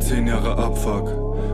[0.00, 1.06] Zehn Jahre Abfuck,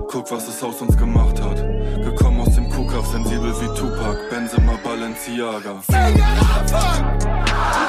[0.08, 1.56] guck, was das Haus uns gemacht hat.
[2.04, 5.82] Gekommen aus dem Kuhkauf, sensibel wie Tupac, Benzema Balenciaga.
[5.86, 7.04] Zehn Jahre Abfuck!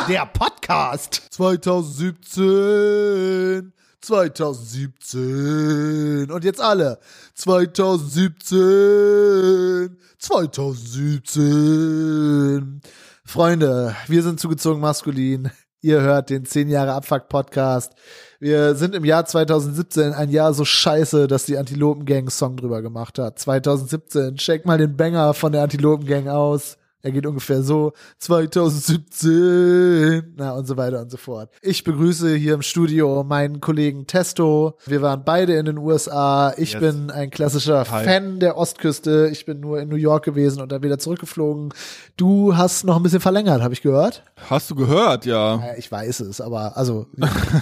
[0.08, 3.72] Der Podcast 2017.
[4.02, 6.30] 2017.
[6.32, 7.00] Und jetzt alle.
[7.34, 9.98] 2017.
[10.20, 12.82] 2017.
[13.24, 15.50] Freunde, wir sind zugezogen maskulin.
[15.86, 17.94] Ihr hört den 10 Jahre Abfuck Podcast.
[18.40, 22.82] Wir sind im Jahr 2017, ein Jahr so scheiße, dass die Antilopen Gang Song drüber
[22.82, 23.38] gemacht hat.
[23.38, 26.80] 2017, check mal den Banger von der Antilopen Gang aus.
[27.06, 31.52] Er geht ungefähr so 2017, na und so weiter und so fort.
[31.62, 34.74] Ich begrüße hier im Studio meinen Kollegen Testo.
[34.88, 36.52] Wir waren beide in den USA.
[36.58, 36.82] Ich Yes.
[36.82, 38.04] bin ein klassischer Hi.
[38.06, 39.30] Fan der Ostküste.
[39.32, 41.72] Ich bin nur in New York gewesen und dann wieder zurückgeflogen.
[42.18, 44.24] Du hast noch ein bisschen verlängert, habe ich gehört.
[44.50, 45.62] Hast du gehört, ja?
[45.78, 47.06] Ich weiß es, aber also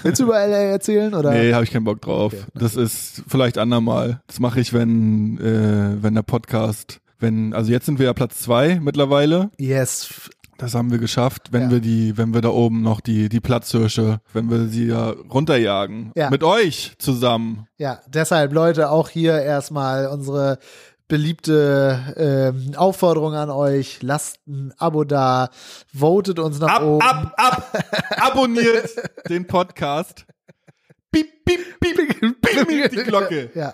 [0.03, 1.31] willst du über LA erzählen oder?
[1.31, 2.31] Nee, habe ich keinen Bock drauf.
[2.33, 4.21] Okay, das ist vielleicht andermal.
[4.27, 8.37] Das mache ich, wenn, äh, wenn der Podcast, wenn, also jetzt sind wir ja Platz
[8.39, 9.49] zwei mittlerweile.
[9.57, 10.29] Yes.
[10.59, 11.71] Das haben wir geschafft, wenn Ja.
[11.71, 16.11] wir die, wenn wir da oben noch die, die Platzhirsche, wenn wir sie ja runterjagen.
[16.15, 16.29] Ja.
[16.29, 17.65] Mit euch zusammen.
[17.79, 20.59] Ja, deshalb Leute, auch hier erstmal unsere
[21.07, 24.01] beliebte ähm, Aufforderung an euch.
[24.03, 25.49] Lasst ein Abo da,
[25.93, 27.01] votet uns nach Ab, oben.
[27.01, 27.83] ab, ab!
[28.21, 28.89] Abonniert
[29.29, 30.25] den Podcast.
[31.11, 33.49] Piep, piep, piep, piep, die Glocke.
[33.53, 33.73] Ja.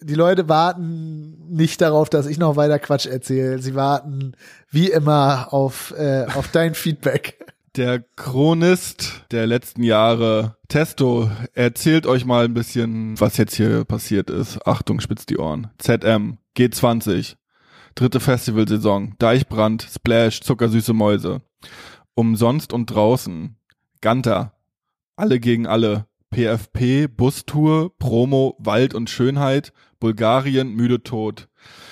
[0.00, 3.58] Die Leute warten nicht darauf, dass ich noch weiter Quatsch erzähle.
[3.58, 4.32] Sie warten
[4.70, 7.38] wie immer auf, äh, auf dein Feedback.
[7.76, 14.28] Der Chronist der letzten Jahre, Testo, erzählt euch mal ein bisschen, was jetzt hier passiert
[14.28, 14.66] ist.
[14.66, 15.70] Achtung, spitzt die Ohren.
[15.78, 17.36] ZM, G20,
[17.94, 21.42] dritte Festivalsaison, Deichbrand, Splash, zuckersüße Mäuse.
[22.14, 23.56] Umsonst und draußen,
[24.00, 24.52] Ganter,
[25.14, 31.48] alle gegen alle, PFP, Bustour, Promo, Wald und Schönheit, Bulgarien, müde tot,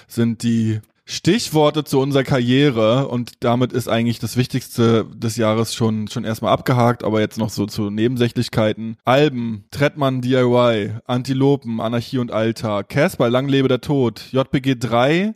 [0.06, 6.06] sind die Stichworte zu unserer Karriere und damit ist eigentlich das Wichtigste des Jahres schon,
[6.08, 8.98] schon erstmal abgehakt, aber jetzt noch so zu Nebensächlichkeiten.
[9.06, 15.34] Alben, Trettmann DIY, Antilopen, Anarchie und Alltag, Casper, Lang lebe der Tod, JPG 3,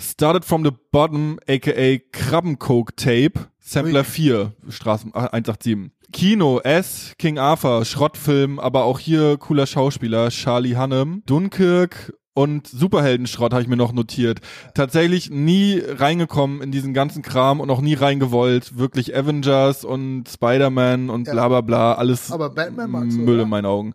[0.00, 5.90] Started from the Bottom, aka Krabbencoke Tape, Sampler 4, Straßen ah, 187.
[6.12, 13.52] Kino, S, King Arthur, Schrottfilm, aber auch hier cooler Schauspieler, Charlie Hannem, Dunkirk und Superheldenschrott
[13.52, 14.40] habe ich mir noch notiert.
[14.74, 18.78] Tatsächlich nie reingekommen in diesen ganzen Kram und auch nie reingewollt.
[18.78, 21.32] Wirklich Avengers und Spider-Man und Ja.
[21.34, 23.42] bla bla bla, alles Aber Batman magst Müll oder?
[23.44, 23.94] in meinen Augen.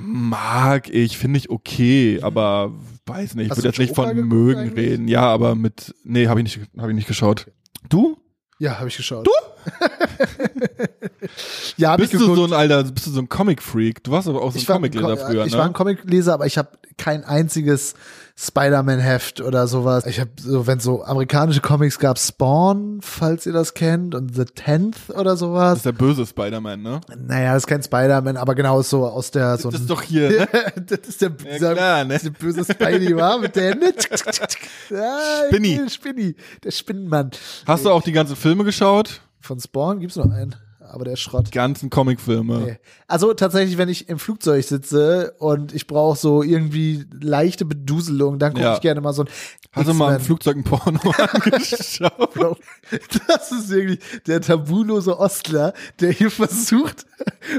[0.00, 2.72] Mag ich, finde ich okay, aber
[3.06, 4.76] weiß nicht, ich würde jetzt nicht von mögen eigentlich?
[4.76, 5.08] reden.
[5.08, 7.46] Ja, aber mit, nee, habe ich nicht, habe ich nicht geschaut.
[7.88, 8.16] Du?
[8.58, 9.26] Ja, habe ich geschaut.
[9.26, 9.30] Du?
[11.76, 12.38] ja, hab Bist ich du geguckt.
[12.38, 14.02] so ein alter, bist du so ein Comic-Freak?
[14.02, 15.58] Du warst aber auch so ein ich Comicleser früher, ich ne?
[15.58, 17.94] war ein Comicleser, aber ich habe kein einziges
[18.38, 20.04] Spider-Man-Heft oder sowas.
[20.06, 24.44] Ich habe so, wenn so amerikanische Comics gab, Spawn, falls ihr das kennt, und The
[24.44, 25.78] Tenth oder das sowas.
[25.78, 27.00] ist der böse Spider-Man, ne?
[27.16, 30.02] Naja, das ist kein Spider-Man, aber genau ist so aus der so Das ist doch
[30.02, 30.48] hier, ne?
[30.86, 32.18] das ist der, Ja, dieser, klar, ne?
[32.18, 33.94] dieser böse Spidey war mit der Hände.
[34.90, 35.18] Ja,
[35.48, 35.76] Spinny.
[35.78, 37.30] der Spinny, der Spinnenmann.
[37.66, 39.22] Hast du auch die ganzen Filme geschaut?
[39.40, 40.56] Von Spawn gibt's noch einen,
[40.90, 41.46] aber der Schrott.
[41.48, 42.58] Die ganzen Comicfilme.
[42.58, 42.78] Nee.
[43.06, 48.52] Also tatsächlich, wenn ich im Flugzeug sitze und ich brauche so irgendwie leichte Beduselung, dann
[48.52, 48.74] gucke Ja.
[48.74, 49.28] ich gerne mal so ein
[49.72, 50.20] Hast du mal im.
[50.22, 51.00] Flugzeug ein Porno
[51.32, 52.58] angeschaut?
[53.28, 57.04] Das ist wirklich der tabulose Ostler, der hier versucht,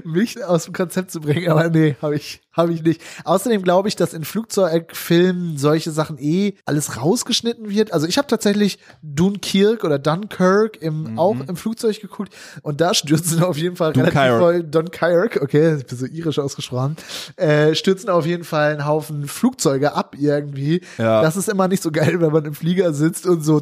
[0.04, 1.50] mich aus dem Konzept zu bringen.
[1.50, 3.02] Aber nee, habe ich, hab ich nicht.
[3.24, 7.94] Außerdem glaube ich, dass in Flugzeugfilmen solche Sachen eh alles rausgeschnitten wird.
[7.94, 13.44] Also ich habe tatsächlich Dunkirk oder Dunkirk im, auch im Flugzeug geguckt und da stürzen
[13.44, 14.40] auf jeden Fall relativ Dunkirk.
[14.40, 16.98] voll Dunkirk, okay, ich bin so irisch ausgesprochen,
[17.36, 20.82] äh, stürzen auf jeden Fall einen Haufen Flugzeuge ab irgendwie.
[20.98, 21.22] Ja.
[21.22, 23.62] Das ist immer nicht so geil, wenn man im Flieger sitzt und so.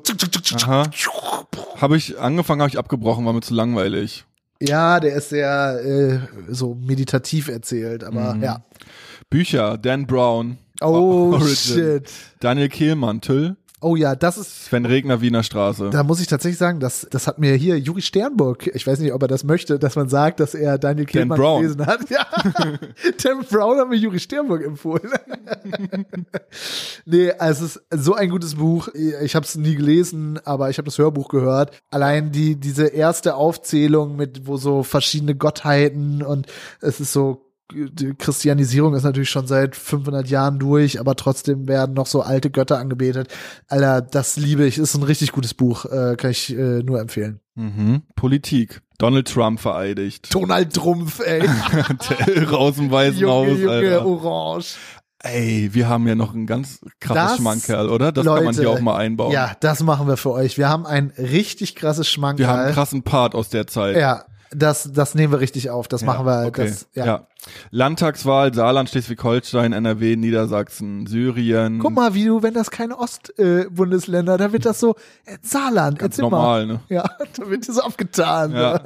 [1.81, 4.25] Habe ich angefangen, habe ich abgebrochen, war mir zu langweilig.
[4.61, 6.19] Ja, der ist sehr äh,
[6.53, 8.43] so meditativ erzählt, aber Mhm.
[8.43, 8.63] ja.
[9.29, 10.57] Bücher, Dan Brown.
[10.81, 11.55] Oh Origin.
[11.55, 12.11] shit.
[12.39, 13.55] Daniel Kehlmann, Tüll.
[13.85, 15.91] Oh ja, das ist Sven Regner, Wiener Straße.
[15.91, 19.13] da muss ich tatsächlich sagen, das, das hat mir hier Juri Sternburg, ich weiß nicht,
[19.13, 21.61] ob er das möchte, dass man sagt, dass er Daniel Kehlmann Brown.
[21.61, 21.99] gelesen hat.
[22.09, 22.25] Ja.
[23.23, 25.11] Dan Brown hat mir Juri Sternburg empfohlen.
[27.05, 28.87] nee, also es ist so ein gutes Buch.
[29.21, 31.71] Ich habe es nie gelesen, aber ich habe das Hörbuch gehört.
[31.91, 36.47] Allein die diese erste Aufzählung mit wo so verschiedene Gottheiten und
[36.81, 41.93] es ist so die Christianisierung ist natürlich schon seit 500 Jahren durch, aber trotzdem werden
[41.95, 43.33] noch so alte Götter angebetet.
[43.67, 44.77] Alter, das liebe ich.
[44.77, 47.39] Ist ein richtig gutes Buch, äh, kann ich äh, nur empfehlen.
[47.55, 48.03] Mhm.
[48.15, 48.81] Politik.
[48.97, 50.33] Donald Trump vereidigt.
[50.33, 51.41] Donald Trumpf, ey.
[52.27, 54.05] Der aus dem Weißen Junge, Haus, Junge, Alter.
[54.05, 54.77] Orange.
[55.19, 58.11] Ey, wir haben ja noch ein ganz krasses Das, Schmankerl, oder?
[58.11, 59.31] Das kann man Leute, hier auch mal einbauen.
[59.31, 60.57] Ja, das machen wir für euch.
[60.59, 62.39] Wir haben ein richtig krasses Schmankerl.
[62.39, 63.97] Wir haben einen krassen Part aus der Zeit.
[63.97, 65.87] Ja, das, das nehmen wir richtig auf.
[65.87, 66.45] Das machen wir.
[66.45, 66.67] okay.
[66.67, 67.05] Das, ja.
[67.05, 67.27] ja.
[67.71, 71.79] Landtagswahl, Saarland, Schleswig-Holstein, NRW, Niedersachsen, Syrien.
[71.79, 74.95] Guck mal, wie du, wenn das keine Ostbundesländer, äh, da wird das so,
[75.25, 76.73] äh, Saarland, Ganz erzähl normal, mal.
[76.73, 76.79] ne?
[76.89, 77.03] Ja,
[77.37, 78.51] da wird dir so abgetan.
[78.53, 78.81] Ja.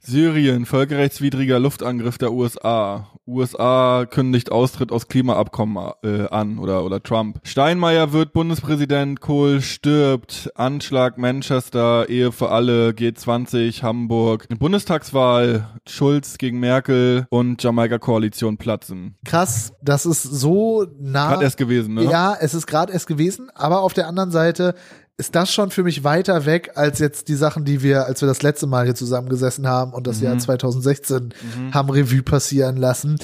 [0.00, 3.08] Syrien, völkerrechtswidriger Luftangriff der USA.
[3.26, 7.40] USA kündigt Austritt aus Klimaabkommen äh, an oder oder Trump.
[7.42, 14.46] Steinmeier wird Bundespräsident, Kohl stirbt, Anschlag Manchester, Ehe für alle, G20, Hamburg.
[14.60, 19.16] Bundestagswahl, Schulz gegen Merkel und Jamaika-Koalition platzen.
[19.24, 21.28] Krass, das ist so nah.
[21.30, 22.04] Hat erst gewesen, ne?
[22.04, 24.74] Ja, es ist gerade erst gewesen, aber auf der anderen Seite
[25.18, 28.28] ist das schon für mich weiter weg als jetzt die Sachen, die wir, als wir
[28.28, 30.24] das letzte Mal hier zusammengesessen haben und das Mhm.
[30.26, 31.32] Jahr 2016
[31.72, 33.16] haben Revue passieren lassen.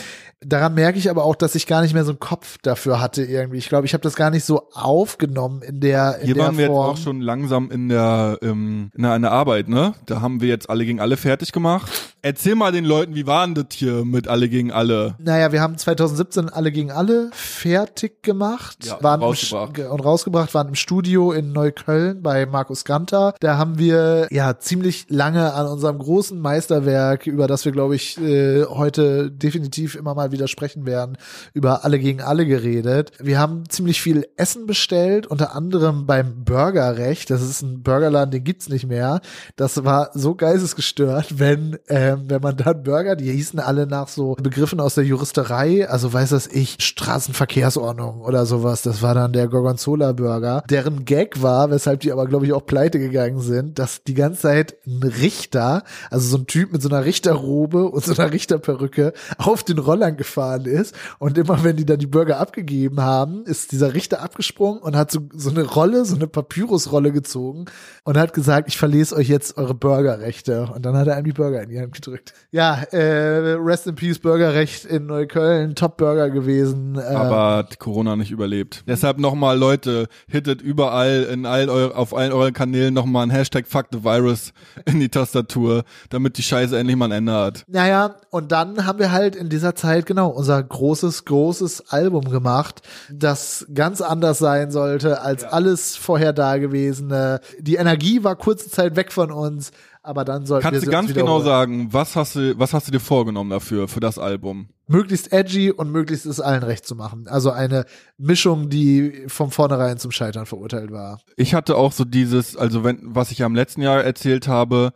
[0.44, 3.22] Daran merke ich aber auch, dass ich gar nicht mehr so einen Kopf dafür hatte
[3.22, 3.58] irgendwie.
[3.58, 6.58] Ich glaube, ich habe das gar nicht so aufgenommen in der in Hier der waren
[6.58, 6.88] wir Form.
[6.90, 9.94] jetzt auch schon langsam in der, ähm, in der, in der Arbeit, ne?
[10.06, 11.92] Da haben wir jetzt alle gegen alle fertig gemacht.
[12.22, 15.14] Erzähl mal den Leuten, wie war denn das hier mit alle gegen alle?
[15.18, 19.78] Naja, wir haben 2017 alle gegen alle fertig gemacht Ja, waren rausgebracht.
[19.78, 23.34] Und rausgebracht, waren im Studio in Neukölln bei Markus Ganter.
[23.40, 28.18] Da haben wir ja ziemlich lange an unserem großen Meisterwerk, über das wir, glaube ich,
[28.20, 31.16] äh, heute definitiv immer mal wieder sprechen werden,
[31.54, 33.12] über alle gegen alle geredet.
[33.20, 37.30] Wir haben ziemlich viel Essen bestellt, unter anderem beim Burgerrecht.
[37.30, 39.20] Das ist ein Burgerladen, den gibt's nicht mehr.
[39.56, 44.34] Das war so geistesgestört, wenn, ähm, wenn man dann Burger, die hießen alle nach so
[44.34, 48.82] Begriffen aus der Juristerei, also weiß das ich, Straßenverkehrsordnung oder sowas.
[48.82, 50.62] Das war dann der Gorgonzola Burger.
[50.70, 54.42] Deren Gag war, weshalb die aber, glaube ich, auch pleite gegangen sind, dass die ganze
[54.42, 59.12] Zeit ein Richter, also so ein Typ mit so einer Richterrobe und so einer Richterperücke
[59.38, 60.94] auf den Rollern gefahren ist.
[61.18, 65.10] Und immer wenn die dann die Burger abgegeben haben, ist dieser Richter abgesprungen und hat
[65.10, 67.66] so, so eine Rolle, so eine Papyrusrolle gezogen
[68.04, 70.68] und hat gesagt, ich verlese euch jetzt eure Burgerrechte.
[70.74, 72.34] Und dann hat er einem die Burger in die Hand gedrückt.
[72.50, 76.96] Ja, äh, Rest in Peace Burgerrecht in Neukölln, Top Burger gewesen.
[76.96, 78.84] Äh, Aber hat Corona nicht überlebt.
[78.86, 83.66] Deshalb nochmal, Leute, hittet überall in all eu auf allen euren Kanälen nochmal ein Hashtag
[83.66, 84.52] Fuck the Virus
[84.84, 87.64] in die Tastatur, damit die Scheiße endlich mal ein Ende hat.
[87.68, 92.82] Naja, und dann haben wir halt in dieser Zeit genau unser großes, großes Album gemacht,
[93.10, 97.40] das ganz anders sein sollte als alles vorher Dagewesene.
[97.58, 99.72] Die Energie war kurze Zeit weg von uns,
[100.02, 102.88] aber dann sollten wir Kannst sie du ganz genau sagen, was hast du, was hast
[102.88, 104.68] du dir vorgenommen dafür, für das Album?
[104.88, 107.28] Möglichst edgy und möglichst es allen recht zu machen.
[107.28, 107.84] Also eine
[108.18, 111.20] Mischung, die von vornherein zum Scheitern verurteilt war.
[111.36, 114.92] Ich hatte auch so dieses, also wenn, was ich ja im letzten Jahr erzählt habe,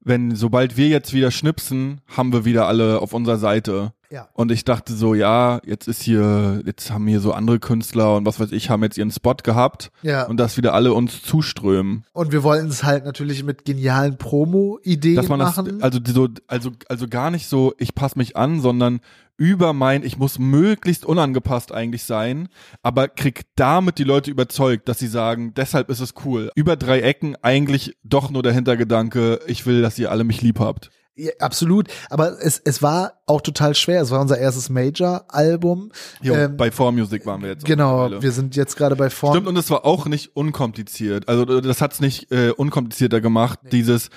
[0.00, 3.92] wenn, sobald wir jetzt wieder schnipsen, haben wir wieder alle auf unserer Seite.
[4.10, 4.28] Ja.
[4.32, 8.24] Und ich dachte so, ja, jetzt ist hier, jetzt haben hier so andere Künstler und
[8.24, 10.24] was weiß ich, haben jetzt ihren Spot gehabt Ja.
[10.26, 12.04] und dass wieder alle uns zuströmen.
[12.12, 15.82] Und wir wollten es halt natürlich mit genialen Promo-Ideen Dass man das, machen.
[15.82, 19.00] also die so, also, also gar nicht so, ich passe mich an, sondern
[19.36, 22.48] über mein, ich muss möglichst unangepasst eigentlich sein,
[22.82, 26.50] aber krieg damit die Leute überzeugt, dass sie sagen, deshalb ist es cool.
[26.56, 30.58] Über drei Ecken eigentlich doch nur der Hintergedanke, ich will, dass ihr alle mich lieb
[30.58, 30.90] habt.
[31.18, 31.88] Ja, absolut.
[32.10, 34.00] Aber es, es war auch total schwer.
[34.00, 35.90] Es war unser erstes Major-Album.
[36.22, 37.64] Jo, Ähm, bei 4Music waren wir jetzt.
[37.64, 39.34] Genau, wir sind jetzt gerade bei Form.
[39.34, 41.28] Stimmt, und es war auch nicht unkompliziert.
[41.28, 43.58] Also das hat's nicht äh, unkomplizierter gemacht.
[43.72, 44.10] Dieses,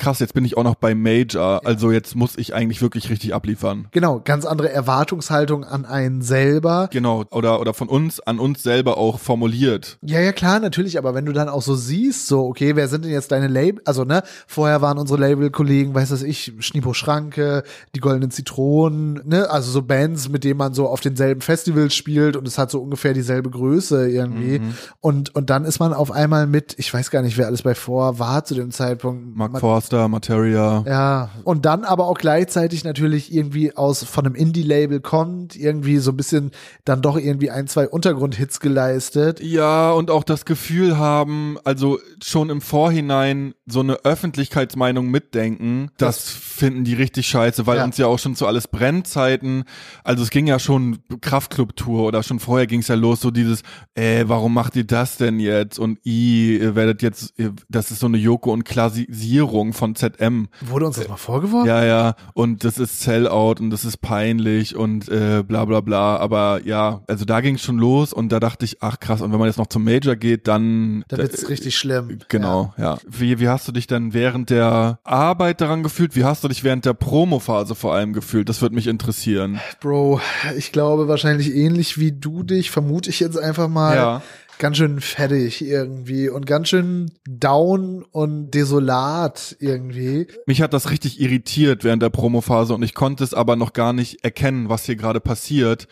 [0.00, 3.34] krass, jetzt bin ich auch noch bei Major, also jetzt muss ich eigentlich wirklich richtig
[3.34, 3.86] abliefern.
[3.92, 6.88] Genau, ganz andere Erwartungshaltung an einen selber.
[6.90, 9.98] Genau, oder, oder von uns, an uns selber auch formuliert.
[10.02, 13.04] Ja, ja, klar, natürlich, aber wenn du dann auch so siehst, so, okay, wer sind
[13.04, 17.62] denn jetzt deine Label, also, ne, vorher waren unsere Label-Kollegen, weiß das ich, Schnipo Schranke,
[17.94, 22.36] die Goldenen Zitronen, ne, also so Bands, mit denen man so auf denselben Festivals spielt
[22.36, 24.60] und es hat so ungefähr dieselbe Größe irgendwie.
[25.00, 27.74] Und, und dann ist man auf einmal mit, ich weiß gar nicht, wer alles bei
[27.74, 29.36] vor war zu dem Zeitpunkt.
[29.36, 30.84] Mark man, Forster, Materia.
[30.86, 36.12] Ja, und dann aber auch gleichzeitig natürlich irgendwie aus von einem Indie-Label kommt, irgendwie so
[36.12, 36.52] ein bisschen
[36.84, 39.40] dann doch irgendwie ein, zwei Untergrundhits geleistet.
[39.40, 46.28] Ja, und auch das Gefühl haben, also schon im Vorhinein so eine Öffentlichkeitsmeinung mitdenken, das,
[46.30, 47.84] finden die richtig scheiße, weil Ja.
[47.84, 49.64] uns ja auch schon zu alles Brennzeiten,
[50.04, 53.62] also es ging ja schon Kraftclub-Tour oder schon vorher ging es ja los, so dieses,
[53.94, 55.78] äh, warum macht ihr das denn jetzt?
[55.78, 60.48] Und i, ihr werdet jetzt, ihr, das ist so eine Joko und Klassisierung von ZM.
[60.60, 61.66] Wurde uns das mal vorgeworfen?
[61.66, 66.18] Ja, ja, und das ist Sellout und das ist peinlich und äh, bla bla bla.
[66.18, 69.32] Aber ja, also da ging es schon los und da dachte ich, ach krass, und
[69.32, 71.02] wenn man jetzt noch zum Major geht, dann.
[71.08, 72.18] Da wird's richtig schlimm.
[72.28, 72.98] Genau, ja.
[73.08, 76.14] Wie, wie hast du dich denn während der Arbeit daran gefühlt?
[76.14, 78.50] Wie hast du dich während der Promophase vor allem gefühlt?
[78.50, 79.60] Das würde mich interessieren.
[79.80, 80.20] Bro,
[80.58, 83.96] ich glaube wahrscheinlich ähnlich wie du dich, vermute ich jetzt einfach mal.
[83.96, 84.22] Ja.
[84.60, 90.26] Ganz schön fertig irgendwie und ganz schön down und desolat irgendwie.
[90.44, 93.94] Mich hat das richtig irritiert während der Promophase und ich konnte es aber noch gar
[93.94, 95.88] nicht erkennen, was hier gerade passiert.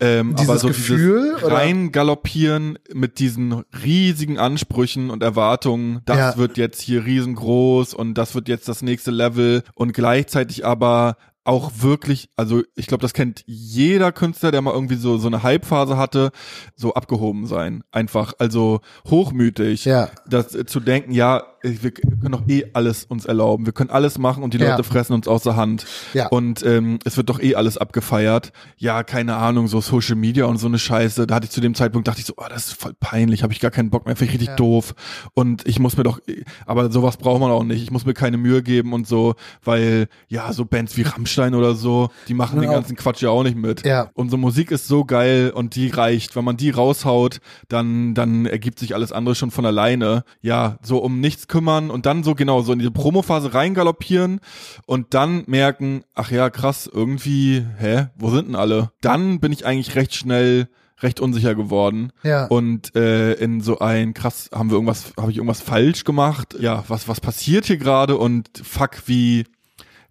[0.00, 1.48] Ähm, Dieses aber so Gefühl, dieses?
[1.48, 6.36] Reingaloppieren mit diesen riesigen Ansprüchen und Erwartungen, das Ja.
[6.36, 11.16] wird jetzt hier riesengroß und das wird jetzt das nächste Level und gleichzeitig aber
[11.48, 15.42] auch wirklich, also ich glaube, das kennt jeder Künstler, der mal irgendwie so so eine
[15.42, 16.30] Hype-Phase hatte,
[16.76, 20.10] so abgehoben sein, einfach, also hochmütig, Ja.
[20.28, 24.18] das äh, zu denken, ja, wir können doch eh alles uns erlauben, wir können alles
[24.18, 24.70] machen und die Ja.
[24.70, 26.28] Leute fressen uns aus der Hand Ja.
[26.28, 28.52] und ähm, es wird doch eh alles abgefeiert.
[28.76, 31.26] Ja, keine Ahnung, so Social Media und so eine Scheiße.
[31.26, 33.52] Da hatte ich zu dem Zeitpunkt dachte ich so, oh, das ist voll peinlich, habe
[33.52, 34.56] ich gar keinen Bock mehr, finde ich richtig Ja.
[34.56, 34.94] doof.
[35.34, 36.20] Und ich muss mir doch,
[36.66, 37.82] aber sowas braucht man auch nicht.
[37.82, 39.34] Ich muss mir keine Mühe geben und so,
[39.64, 42.74] weil ja, so Bands wie Rammstein oder so, die machen den Genau.
[42.74, 43.84] ganzen Quatsch ja auch nicht mit.
[43.84, 44.10] Ja.
[44.14, 46.36] Unsere Musik ist so geil und die reicht.
[46.36, 50.24] Wenn man die raushaut, dann, dann ergibt sich alles andere schon von alleine.
[50.40, 54.40] Ja, so um nichts kümmern und dann so genau so in diese Promophase reingaloppieren
[54.86, 58.90] und dann merken, ach ja, krass, irgendwie, hä, wo sind denn alle?
[59.00, 60.68] Dann bin ich eigentlich recht schnell
[61.00, 62.46] recht unsicher geworden Ja.
[62.46, 66.82] und äh, in so ein krass haben wir irgendwas habe ich irgendwas falsch gemacht ja
[66.88, 69.44] was was passiert hier gerade und fuck wie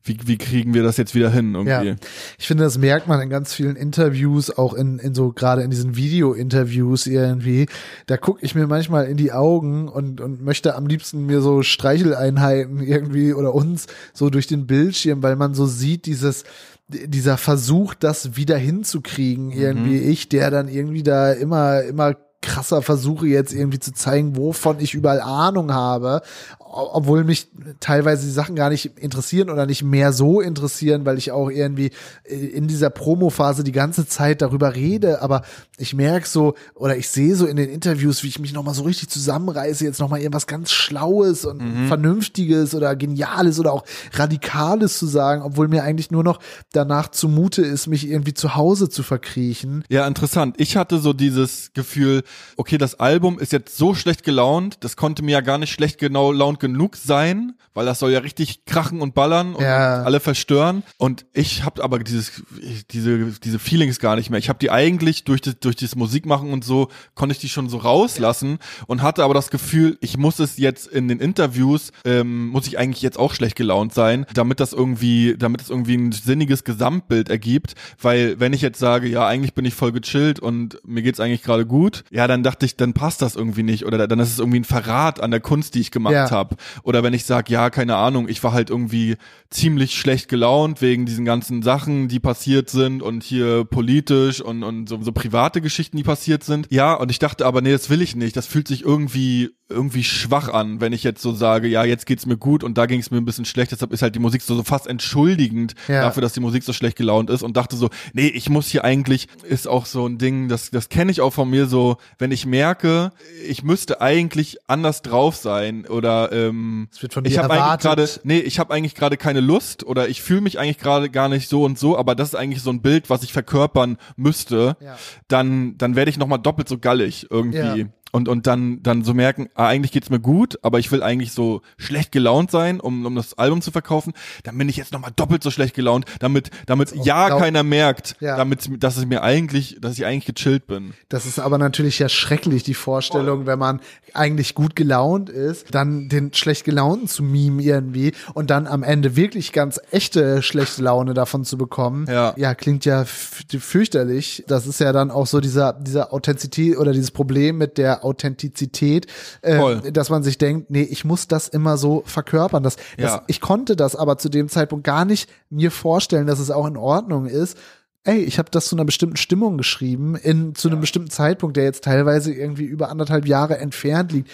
[0.08, 1.96] wie wie kriegen wir das jetzt wieder hin irgendwie Ja.
[2.38, 5.70] Ich finde, das merkt man in ganz vielen Interviews, auch in, in so gerade in
[5.70, 7.68] diesen Video-Interviews irgendwie.
[8.06, 11.64] Da gucke ich mir manchmal in die Augen und, und möchte am liebsten mir so
[11.64, 16.44] Streicheleinheiten irgendwie oder uns so durch den Bildschirm, weil man so sieht, dieses
[16.90, 23.28] dieser Versuch, das wieder hinzukriegen, irgendwie ich, der dann irgendwie da immer, immer krasser versuche
[23.28, 26.22] jetzt irgendwie zu zeigen, wovon ich überall Ahnung habe,
[26.70, 27.48] obwohl mich
[27.80, 31.92] teilweise die Sachen gar nicht interessieren oder nicht mehr so interessieren, weil ich auch irgendwie
[32.24, 35.44] äh, in dieser Promo-Phase die ganze Zeit darüber rede, aber
[35.78, 38.84] ich merke so oder ich sehe so in den Interviews, wie ich mich nochmal so
[38.84, 43.84] richtig zusammenreiße, jetzt nochmal irgendwas ganz Schlaues und Vernünftiges oder Geniales oder auch
[44.14, 46.40] Radikales zu sagen, obwohl mir eigentlich nur noch
[46.74, 49.84] danach zumute ist, mich irgendwie zu Hause zu verkriechen.
[49.90, 50.56] Ja, interessant.
[50.58, 52.24] Ich hatte so dieses Gefühl,
[52.58, 56.00] okay, das Album ist jetzt so schlecht gelaunt, das konnte mir ja gar nicht schlecht
[56.00, 60.04] genau launt genug sein, weil das soll ja richtig krachen und ballern und Ja.
[60.04, 60.84] alle verstören.
[60.98, 62.44] Und ich habe aber dieses,
[62.92, 64.40] diese, diese Feelings gar nicht mehr.
[64.40, 67.70] Ich habe die eigentlich durch das, durch das Musikmachen und so, konnte ich die schon
[67.70, 72.48] so rauslassen und hatte aber das Gefühl, ich muss es jetzt in den Interviews, ähm,
[72.48, 76.12] muss ich eigentlich jetzt auch schlecht gelaunt sein, damit das irgendwie, damit es irgendwie ein
[76.12, 77.76] sinniges Gesamtbild ergibt.
[78.02, 81.44] Weil wenn ich jetzt sage, ja, eigentlich bin ich voll gechillt und mir geht's eigentlich
[81.44, 84.40] gerade gut, ja, dann dachte ich, dann passt das irgendwie nicht oder dann ist es
[84.40, 86.32] irgendwie ein Verrat an der Kunst, die ich gemacht Ja.
[86.32, 86.47] habe.
[86.84, 89.16] Oder wenn ich sage, ja, keine Ahnung, ich war halt irgendwie
[89.50, 94.89] ziemlich schlecht gelaunt wegen diesen ganzen Sachen, die passiert sind und hier politisch und, und
[94.89, 96.68] so, so private Geschichten, die passiert sind.
[96.70, 98.36] Ja, und ich dachte aber, nee, das will ich nicht.
[98.36, 102.25] Das fühlt sich irgendwie irgendwie schwach an, wenn ich jetzt so sage, ja, jetzt geht's
[102.25, 104.42] mir gut und da ging es mir ein bisschen schlecht, deshalb ist halt die Musik
[104.42, 106.04] so, so fast entschuldigend Ja.
[106.04, 108.86] dafür, dass die Musik so schlecht gelaunt ist und dachte so, nee, ich muss hier
[108.86, 112.32] eigentlich, ist auch so ein Ding, das, das kenne ich auch von mir so, wenn
[112.32, 113.12] ich merke,
[113.46, 116.89] ich müsste eigentlich anders drauf sein oder ähm,
[117.24, 120.60] ich habe eigentlich gerade, nee, ich habe eigentlich gerade keine Lust oder ich fühle mich
[120.60, 123.24] eigentlich gerade gar nicht so und so, aber das ist eigentlich so ein Bild, was
[123.24, 124.98] ich verkörpern müsste, Ja.
[125.27, 127.58] dann, dann werde ich nochmal doppelt so gallig irgendwie.
[127.82, 127.88] Ja.
[128.12, 131.34] Und, und dann, dann so merken, ah, eigentlich geht's mir gut, aber ich will eigentlich
[131.34, 134.14] so schlecht gelaunt sein, um, um das Album zu verkaufen.
[134.44, 138.16] Dann bin ich jetzt nochmal doppelt so schlecht gelaunt, damit, damit ja glaub- keiner merkt,
[138.20, 138.38] Ja.
[138.38, 140.94] damit, dass es mir eigentlich, dass ich eigentlich gechillt bin.
[141.10, 143.82] Das ist aber natürlich ja schrecklich, die Vorstellung, wenn man
[144.14, 149.16] eigentlich gut gelaunt ist, dann den schlecht gelaunten zu mimen irgendwie und dann am Ende
[149.16, 152.06] wirklich ganz echte schlechte Laune davon zu bekommen.
[152.08, 152.34] Ja.
[152.38, 154.44] ja klingt ja fürchterlich.
[154.48, 159.08] Das ist ja dann auch so dieser, dieser Authentizität oder dieses Problem mit der Authentizität,
[159.42, 162.64] äh, dass man sich denkt, nee, ich muss das immer so verkörpern.
[162.64, 163.24] Das, das, Ja.
[163.28, 166.78] Ich konnte das aber zu dem Zeitpunkt gar nicht mir vorstellen, dass es auch in
[166.78, 167.58] Ordnung ist.
[168.04, 171.66] Ey, ich habe das zu einer bestimmten Stimmung geschrieben, in zu einem bestimmten Zeitpunkt, der
[171.66, 174.30] jetzt teilweise irgendwie über anderthalb Jahre entfernt liegt.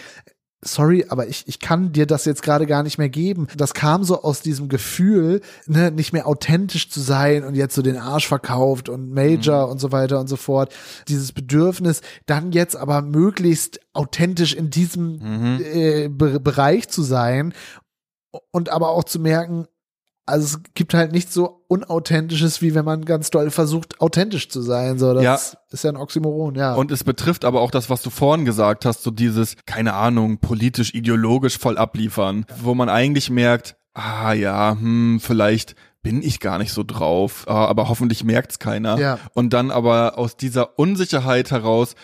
[0.65, 3.47] Sorry, aber ich, ich kann dir das jetzt gerade gar nicht mehr geben.
[3.55, 7.81] Das kam so aus diesem Gefühl, ne, nicht mehr authentisch zu sein und jetzt so
[7.81, 10.73] den Arsch verkauft und Major und so weiter und so fort.
[11.07, 17.53] Dieses Bedürfnis, dann jetzt aber möglichst authentisch in diesem äh, Be Bereich zu sein
[18.51, 19.67] und aber auch zu merken,
[20.25, 24.61] also es gibt halt nichts so unauthentisches, wie wenn man ganz doll versucht, authentisch zu
[24.61, 24.97] sein.
[24.97, 25.35] So, das Ja.
[25.69, 26.73] ist ja ein Oxymoron, ja.
[26.75, 30.37] Und es betrifft aber auch das, was du vorhin gesagt hast, so dieses, keine Ahnung,
[30.37, 36.57] politisch, ideologisch voll abliefern, wo man eigentlich merkt, ah ja, hm, vielleicht bin ich gar
[36.57, 38.97] nicht so drauf, ah, aber hoffentlich merkt's keiner.
[38.99, 39.19] Ja.
[39.33, 41.95] Und dann aber aus dieser Unsicherheit heraus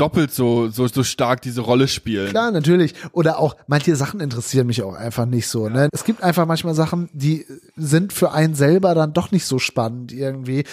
[0.00, 2.30] doppelt so, so, so stark diese Rolle spielen.
[2.30, 2.94] Klar, natürlich.
[3.12, 5.68] Oder auch, manche Sachen interessieren mich auch einfach nicht so.
[5.68, 5.88] Ne?
[5.92, 10.12] Es gibt einfach manchmal Sachen, die sind für einen selber dann doch nicht so spannend
[10.12, 10.64] irgendwie.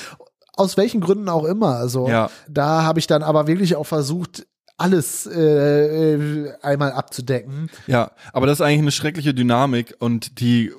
[0.55, 1.75] Aus welchen Gründen auch immer.
[1.75, 2.29] Also Ja.
[2.49, 7.69] da habe ich dann aber wirklich auch versucht, alles äh, äh, einmal abzudecken.
[7.87, 10.71] Ja, aber das ist eigentlich eine schreckliche Dynamik und die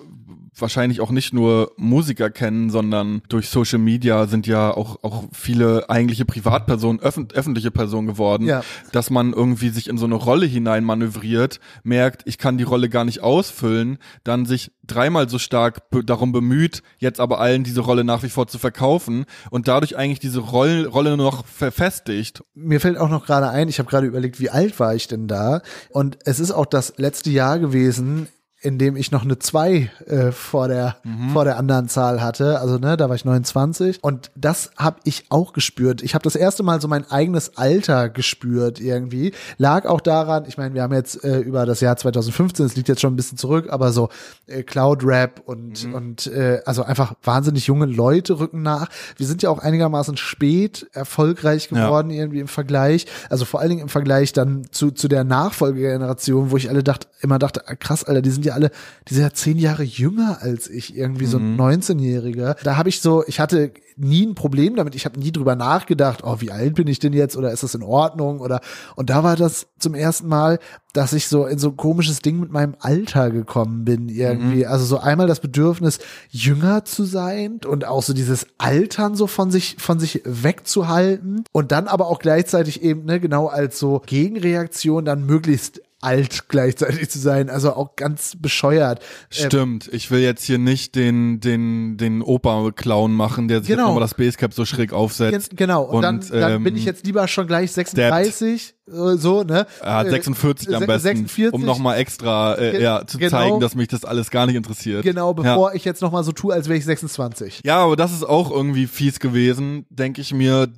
[0.61, 5.89] wahrscheinlich auch nicht nur Musiker kennen, sondern durch Social Media sind ja auch, auch viele
[5.91, 8.63] eigentliche Privatpersonen, öffn öffentliche Personen geworden, Ja.
[8.93, 12.89] dass man irgendwie sich in so eine Rolle hinein manövriert, merkt, ich kann die Rolle
[12.89, 17.81] gar nicht ausfüllen, dann sich dreimal so stark be darum bemüht, jetzt aber allen diese
[17.81, 22.43] Rolle nach wie vor zu verkaufen und dadurch eigentlich diese Rolle, Rolle nur noch verfestigt.
[22.55, 25.29] Mir fällt auch noch gerade ein, ich habe gerade überlegt, wie alt war ich denn
[25.29, 25.61] da?
[25.91, 28.29] Und es ist auch das letzte Jahr gewesen,
[28.61, 30.97] in dem ich noch eine 2 äh, vor der
[31.33, 32.59] vor der anderen Zahl hatte.
[32.61, 36.03] Also ne, da war ich 29 und das habe ich auch gespürt.
[36.03, 39.33] Ich habe das erste Mal so mein eigenes Alter gespürt irgendwie.
[39.59, 42.89] Lag auch daran, ich meine, wir haben jetzt äh, über das Jahr 2015, es liegt
[42.89, 44.09] jetzt schon ein bisschen zurück, aber so
[44.47, 48.89] äh, Cloud Rap und und äh, also einfach wahnsinnig junge Leute rücken nach.
[49.17, 51.85] Wir sind ja auch einigermaßen spät erfolgreich Ja.
[51.87, 56.51] geworden irgendwie im Vergleich, also vor allen Dingen im Vergleich dann zu, zu der Nachfolgegeneration,
[56.51, 58.71] wo ich alle dachte, immer dachte, ah, krass, Alter, die sind ja alle,
[59.09, 62.57] die sind ja zehn Jahre jünger als ich, irgendwie so ein 19-Jähriger.
[62.63, 66.21] Da habe ich so, ich hatte nie ein Problem damit, ich habe nie drüber nachgedacht,
[66.23, 68.61] oh, wie alt bin ich denn jetzt oder ist das in Ordnung oder
[68.97, 70.59] und da war das zum ersten Mal,
[70.93, 74.67] dass ich so in so ein komisches Ding mit meinem Alter gekommen bin irgendwie.
[74.67, 75.99] Also so einmal das Bedürfnis,
[76.31, 81.73] jünger zu sein und auch so dieses Altern so von sich, von sich wegzuhalten und
[81.73, 87.19] dann aber auch gleichzeitig eben, ne, genau als so Gegenreaktion dann möglichst alt gleichzeitig zu
[87.19, 89.01] sein, also auch ganz bescheuert.
[89.37, 93.87] Ähm, Stimmt, ich will jetzt hier nicht den, den, den Opa-Clown machen, der sich Genau.
[93.89, 95.51] nochmal das Basecap so schräg aufsetzt.
[95.51, 99.17] Gen- Genau, und, Und, dann, dann ähm, bin ich jetzt lieber schon gleich 36, äh,
[99.17, 99.67] so, ne?
[99.83, 103.31] Äh, 46 am se- besten, 46, um nochmal extra äh, ja, zu genau.
[103.31, 105.03] zeigen, dass mich das alles gar nicht interessiert.
[105.03, 105.33] Genau, ja.
[105.33, 107.63] bevor ich jetzt nochmal so tue, als wäre ich 26.
[107.65, 110.69] Ja, aber das ist auch irgendwie fies gewesen, denke ich mir.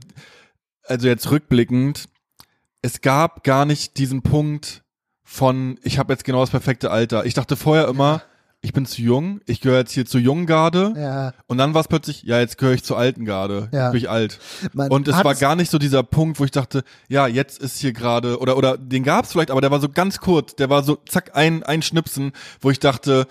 [0.84, 2.06] Also jetzt rückblickend,
[2.82, 4.82] es gab gar nicht diesen Punkt
[5.30, 7.24] von, ich habe jetzt genau das perfekte Alter.
[7.24, 8.20] Ich dachte vorher immer,
[8.62, 10.92] ich bin zu jung, ich gehöre jetzt hier zur jungen Garde.
[10.96, 13.68] Ja, Und dann war es plötzlich, ja, jetzt gehöre ich zur alten Garde.
[13.72, 13.90] Ja.
[13.90, 14.40] Bin ich alt.
[14.72, 17.78] man Und es war gar nicht so dieser Punkt, wo ich dachte, ja, jetzt ist
[17.78, 20.68] hier gerade, oder, oder den gab es vielleicht, aber der war so ganz kurz, der
[20.68, 23.28] war so, zack, ein, ein Schnipsen, wo ich dachte,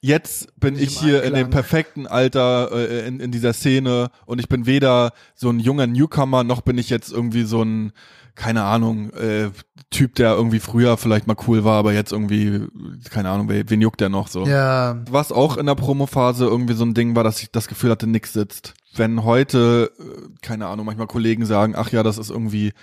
[0.00, 4.10] jetzt bin Nicht ich im hier in dem perfekten Alter äh, in, in dieser Szene
[4.26, 7.92] und ich bin weder so ein junger Newcomer, noch bin ich jetzt irgendwie so ein,
[8.38, 9.50] keine Ahnung, äh,
[9.90, 12.66] Typ, der irgendwie früher vielleicht mal cool war, aber jetzt irgendwie,
[13.10, 14.46] keine Ahnung, wen, juckt der noch so.
[14.46, 17.90] Ja, Was auch in der Promophase irgendwie so ein Ding war, dass ich das Gefühl
[17.90, 18.74] hatte, nix sitzt.
[18.94, 22.74] Wenn heute, äh, keine Ahnung, manchmal Kollegen sagen, ach ja, das ist irgendwie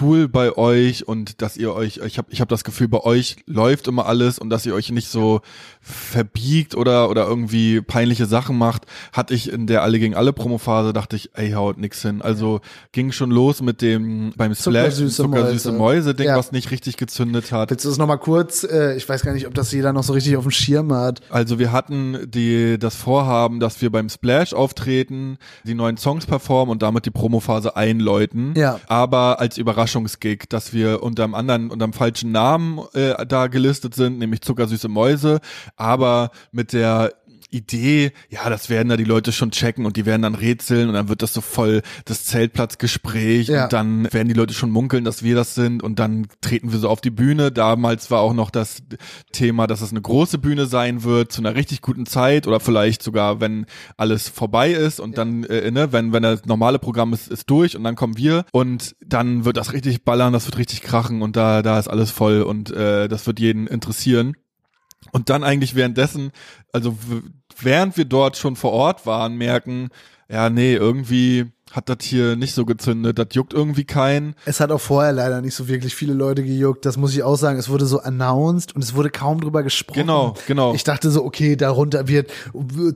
[0.00, 3.36] cool bei euch und dass ihr euch, ich habe ich hab das Gefühl, bei euch
[3.46, 5.40] läuft immer alles und dass ihr euch nicht so
[5.80, 10.92] verbiegt oder oder irgendwie peinliche Sachen macht, hatte ich in der Alle gegen alle Promophase,
[10.92, 12.22] dachte ich, ey, haut nix hin.
[12.22, 12.60] Also
[12.92, 15.78] ging schon los mit dem beim Splash Zuckersüße zuckersüße Mäuse.
[15.78, 16.36] Mäuse Ding, Ja.
[16.36, 17.70] was nicht richtig gezündet hat.
[17.70, 20.12] willst du das nochmal kurz, äh, ich weiß gar nicht, ob das jeder noch so
[20.12, 21.20] richtig auf dem Schirm hat.
[21.30, 26.70] Also wir hatten die, das Vorhaben, dass wir beim Splash auftreten, die neuen Songs performen
[26.70, 28.54] und damit die Promophase einläuten.
[28.56, 28.78] Ja.
[28.86, 33.94] Aber als Überraschungsgig, dass wir unter einem anderen, unter einem falschen Namen äh, da gelistet
[33.94, 35.40] sind, nämlich Zuckersüße Mäuse,
[35.76, 37.14] aber mit der
[37.50, 40.94] Idee, ja, das werden da die Leute schon checken und die werden dann rätseln und
[40.94, 43.64] dann wird das so voll das Zeltplatzgespräch Ja.
[43.64, 46.78] und dann werden die Leute schon munkeln, dass wir das sind und dann treten wir
[46.78, 47.50] so auf die Bühne.
[47.52, 48.82] Damals war auch noch das
[49.32, 53.02] Thema, dass es eine große Bühne sein wird zu einer richtig guten Zeit oder vielleicht
[53.02, 57.28] sogar, wenn alles vorbei ist und dann, äh, ne, wenn, wenn das normale Programm ist,
[57.28, 60.82] ist durch und dann kommen wir und dann wird das richtig ballern, das wird richtig
[60.82, 64.34] krachen und da, da ist alles voll und äh, das wird jeden interessieren.
[65.12, 66.30] Und dann eigentlich währenddessen,
[66.72, 66.96] also
[67.64, 69.88] während wir dort schon vor Ort waren, merken,
[70.28, 73.18] ja, nee, irgendwie hat das hier nicht so gezündet.
[73.18, 74.34] Das juckt irgendwie keinen.
[74.44, 76.84] Es hat auch vorher leider nicht so wirklich viele Leute gejuckt.
[76.84, 77.58] Das muss ich auch sagen.
[77.58, 80.00] Es wurde so announced und es wurde kaum drüber gesprochen.
[80.00, 80.74] Genau, genau.
[80.74, 82.30] Ich dachte so, okay, darunter wird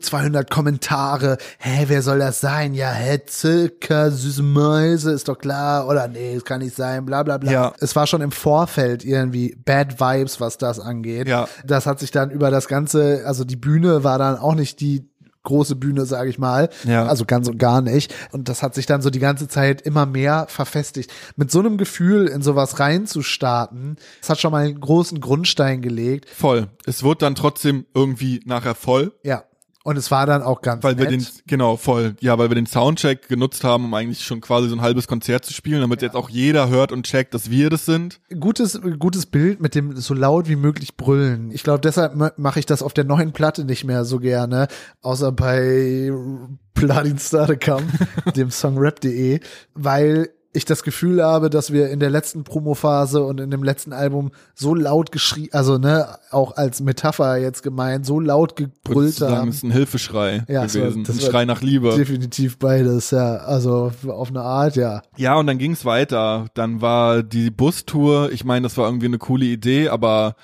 [0.00, 1.38] 200 Kommentare.
[1.58, 2.74] Hä, wer soll das sein?
[2.74, 5.86] Ja, hä, Zucker, süße Mäuse, ist doch klar.
[5.86, 7.52] Oder nee, es kann nicht sein, bla, bla, bla.
[7.52, 7.72] Ja.
[7.78, 11.28] Es war schon im Vorfeld irgendwie Bad Vibes, was das angeht.
[11.28, 11.48] Ja.
[11.64, 15.08] Das hat sich dann über das Ganze, also die Bühne war dann auch nicht die
[15.44, 16.68] große Bühne, sage ich mal.
[16.84, 17.06] Ja.
[17.06, 18.12] Also ganz und gar nicht.
[18.32, 21.12] Und das hat sich dann so die ganze Zeit immer mehr verfestigt.
[21.36, 26.28] Mit so einem Gefühl in sowas reinzustarten, das hat schon mal einen großen Grundstein gelegt.
[26.28, 26.68] Voll.
[26.86, 29.12] Es wird dann trotzdem irgendwie nachher voll.
[29.22, 29.44] Ja.
[29.86, 31.20] Und es war dann auch ganz Weil wir nett.
[31.20, 32.16] den, genau, voll.
[32.20, 35.44] Ja, weil wir den Soundcheck genutzt haben, um eigentlich schon quasi so ein halbes Konzert
[35.44, 38.18] zu spielen, damit jetzt auch jeder hört und checkt, dass wir das sind.
[38.40, 41.50] gutes, gutes Bild mit dem so laut wie möglich brüllen.
[41.50, 44.68] Ich glaube, deshalb ma- mache ich das auf der neuen Platte nicht mehr so gerne,
[45.02, 46.10] außer bei
[46.72, 47.82] Bloody Stardicam,
[48.36, 49.40] dem Song rap.de,
[49.74, 53.92] weil ich das Gefühl habe, dass wir in der letzten Promophase und in dem letzten
[53.92, 59.34] Album so laut geschrien, also ne, auch als Metapher jetzt gemeint, so laut gebrüllt sagen,
[59.36, 59.46] haben.
[59.48, 61.04] das ist ein Hilfeschrei Ja, das war- gewesen.
[61.04, 61.94] das ein Schrei nach Liebe.
[61.96, 63.36] Definitiv beides, ja.
[63.38, 65.02] Also auf eine Art, ja.
[65.16, 66.46] Ja, und dann ging's weiter.
[66.54, 70.36] Dann war die Bustour, ich meine, das war irgendwie eine coole Idee, aber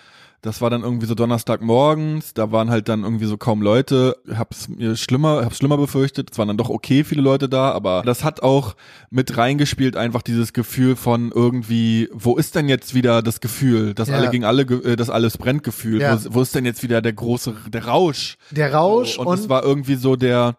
[0.43, 4.17] das war dann irgendwie so Donnerstagmorgens, da waren halt dann irgendwie so kaum Leute.
[4.35, 6.31] Hab's mir schlimmer, hab's schlimmer befürchtet.
[6.33, 8.75] Es waren dann doch okay viele Leute da, aber das hat auch
[9.11, 14.09] mit reingespielt einfach dieses Gefühl von irgendwie, wo ist denn jetzt wieder das Gefühl, dass
[14.09, 14.17] Ja.
[14.17, 16.01] alle gegen alle, äh, dass alles brennt Gefühl?
[16.01, 16.19] Ja.
[16.25, 18.37] Wo, wo ist denn jetzt wieder der große, der Rausch?
[18.51, 20.57] Der Rausch So, und, und, es war irgendwie so der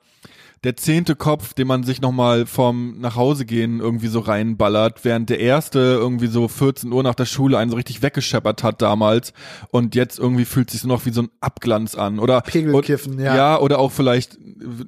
[0.64, 5.32] der zehnte Kopf, den man sich nochmal vom nach Hause gehen irgendwie so reinballert, während
[5.32, 9.34] der erste irgendwie so 14 Uhr nach der Schule einen so richtig weggescheppert hat damals
[9.72, 13.20] und jetzt irgendwie fühlt sich so noch wie so ein Abglanz an oder Pegelkiffen, und,
[13.20, 13.36] ja.
[13.36, 14.38] ja oder auch vielleicht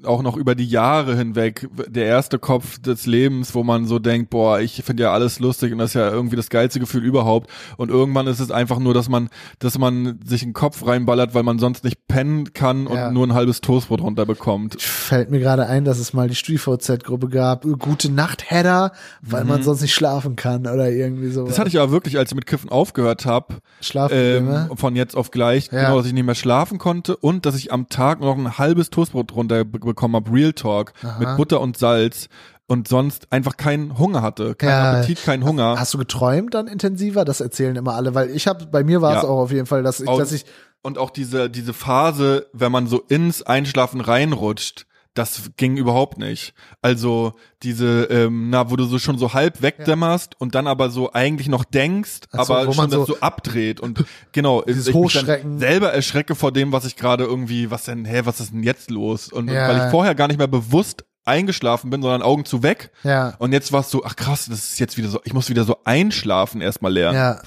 [0.04, 4.30] auch noch über die Jahre hinweg der erste Kopf des Lebens, wo man so denkt,
[4.30, 7.50] boah, ich finde ja alles lustig und das ist ja irgendwie das geilste Gefühl überhaupt
[7.78, 11.42] und irgendwann ist es einfach nur, dass man dass man sich einen Kopf reinballert, weil
[11.44, 13.10] man sonst nicht pennen kann und Ja.
[13.12, 14.80] nur ein halbes Toastbrot runterbekommt.
[14.80, 17.64] fällt mir gerade ein, dass es mal die StudiVZ-Gruppe gab.
[17.80, 21.44] Gute Nacht, Header, weil man sonst nicht schlafen kann oder irgendwie so.
[21.44, 21.48] Mhm.
[21.48, 24.68] Das hatte ich aber wirklich, als ich mit Kiffen aufgehört habe, Schlafprobleme.
[24.72, 25.84] ähm, von jetzt auf gleich, Ja.
[25.86, 28.90] genau, dass ich nicht mehr schlafen konnte und dass ich am Tag noch ein halbes
[28.90, 32.28] Toastbrot runterbekommen habe, Real Talk, mit Butter und Salz
[32.68, 34.92] und sonst einfach keinen Hunger hatte, keinen Ja.
[34.94, 35.76] Appetit, keinen Hunger.
[35.80, 37.26] Hast du geträumt dann intensiver?
[37.26, 39.30] Das erzählen immer alle, weil ich habe, bei mir war es Ja.
[39.30, 40.46] auch auf jeden Fall, dass ich, Auch- dass ich,
[40.82, 46.54] und auch diese, diese Phase, wenn man so ins Einschlafen reinrutscht, das ging überhaupt nicht.
[46.82, 51.14] Also diese, ähm, na, wo du so schon so halb wegdämmerst und dann aber so
[51.14, 54.96] eigentlich noch denkst, Ach so, aber wo schon so- so abdreht und genau, Dieses ich
[54.96, 55.60] mich dann Hochschrecken.
[55.60, 58.90] selber erschrecke vor dem, was ich gerade irgendwie, was denn, hä, was ist denn jetzt
[58.90, 59.30] los?
[59.30, 59.68] Und Ja.
[59.68, 62.92] weil ich vorher gar nicht mehr bewusst eingeschlafen bin, sondern Augen zu weg.
[63.04, 65.48] ja, Und jetzt war es so, ach krass, das ist jetzt wieder so, ich muss
[65.50, 67.18] wieder so einschlafen erstmal lernen.
[67.18, 67.42] ja,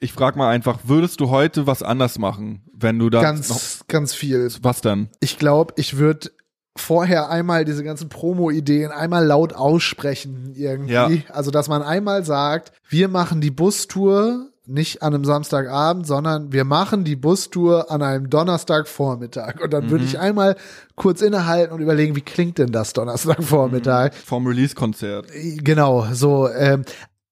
[0.00, 4.14] Ich frag mal einfach, würdest du heute was anders machen, wenn du da ganz, ganz
[4.14, 4.50] viel.
[4.62, 5.08] was denn?
[5.20, 6.30] Ich glaube, ich würde
[6.76, 10.92] vorher einmal diese ganzen Promo-Ideen einmal laut aussprechen irgendwie.
[10.92, 11.10] Ja.
[11.30, 16.64] Also, dass man einmal sagt, wir machen die Bustour nicht an einem Samstagabend, sondern wir
[16.64, 19.60] machen die Bustour an einem Donnerstagvormittag.
[19.60, 19.90] Und dann Mhm.
[19.90, 20.56] würde ich einmal
[20.94, 24.14] kurz innehalten und überlegen, wie klingt denn das Donnerstagvormittag?
[24.24, 25.26] Vom Release-Konzert.
[25.58, 26.48] Genau, so.
[26.48, 26.84] Ähm,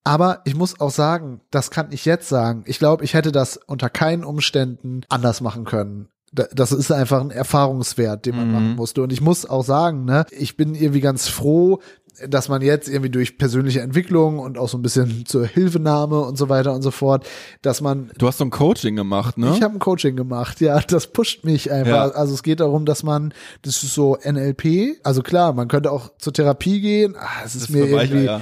[0.03, 2.63] aber ich muss auch sagen, das kann ich jetzt sagen.
[2.65, 6.07] Ich glaube, ich hätte das unter keinen Umständen anders machen können.
[6.33, 8.53] Da- Das ist einfach ein Erfahrungswert, den man Mhm.
[8.53, 9.01] machen musste.
[9.03, 11.81] Und ich muss auch sagen, ne, ich bin irgendwie ganz froh,
[12.27, 16.37] dass man jetzt irgendwie durch persönliche Entwicklung und auch so ein bisschen zur Hilfenahme und
[16.37, 17.25] so weiter und so fort,
[17.61, 19.53] dass man Du hast so ein Coaching gemacht, ne?
[19.55, 21.89] ich habe ein Coaching gemacht, ja, das pusht mich einfach.
[21.91, 22.11] Ja.
[22.11, 26.11] Also es geht darum, dass man, das ist so NLP, also klar, man könnte auch
[26.17, 28.41] zur Therapie gehen, ah, es ist Das mir irgendwie, ja.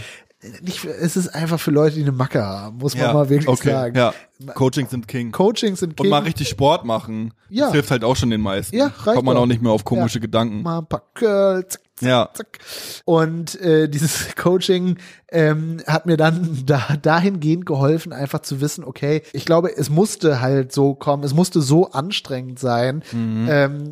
[0.62, 3.14] Nicht, es ist einfach für Leute, die eine Macke haben, muss man ja.
[3.14, 3.72] mal wirklich okay.
[3.72, 3.98] sagen.
[3.98, 4.14] Ja.
[4.54, 5.32] Coachings sind King.
[5.32, 6.10] Coachings sind Und King.
[6.10, 7.34] mal richtig Sport machen.
[7.50, 7.66] Ja.
[7.66, 8.74] Das hilft halt auch schon den meisten.
[8.76, 10.22] Ja, reicht Kommt man auch nicht mehr auf komische Ja.
[10.22, 10.62] Gedanken.
[10.62, 12.30] mal ein paar Curl, zack, zack, Ja.
[12.34, 12.60] zack.
[13.04, 14.98] Und äh, dieses Coaching
[15.30, 20.40] ähm, hat mir dann da, dahingehend geholfen, einfach zu wissen, okay, ich glaube, es musste
[20.40, 23.04] halt so kommen, es musste so anstrengend sein.
[23.12, 23.48] Mhm.
[23.50, 23.92] Ähm,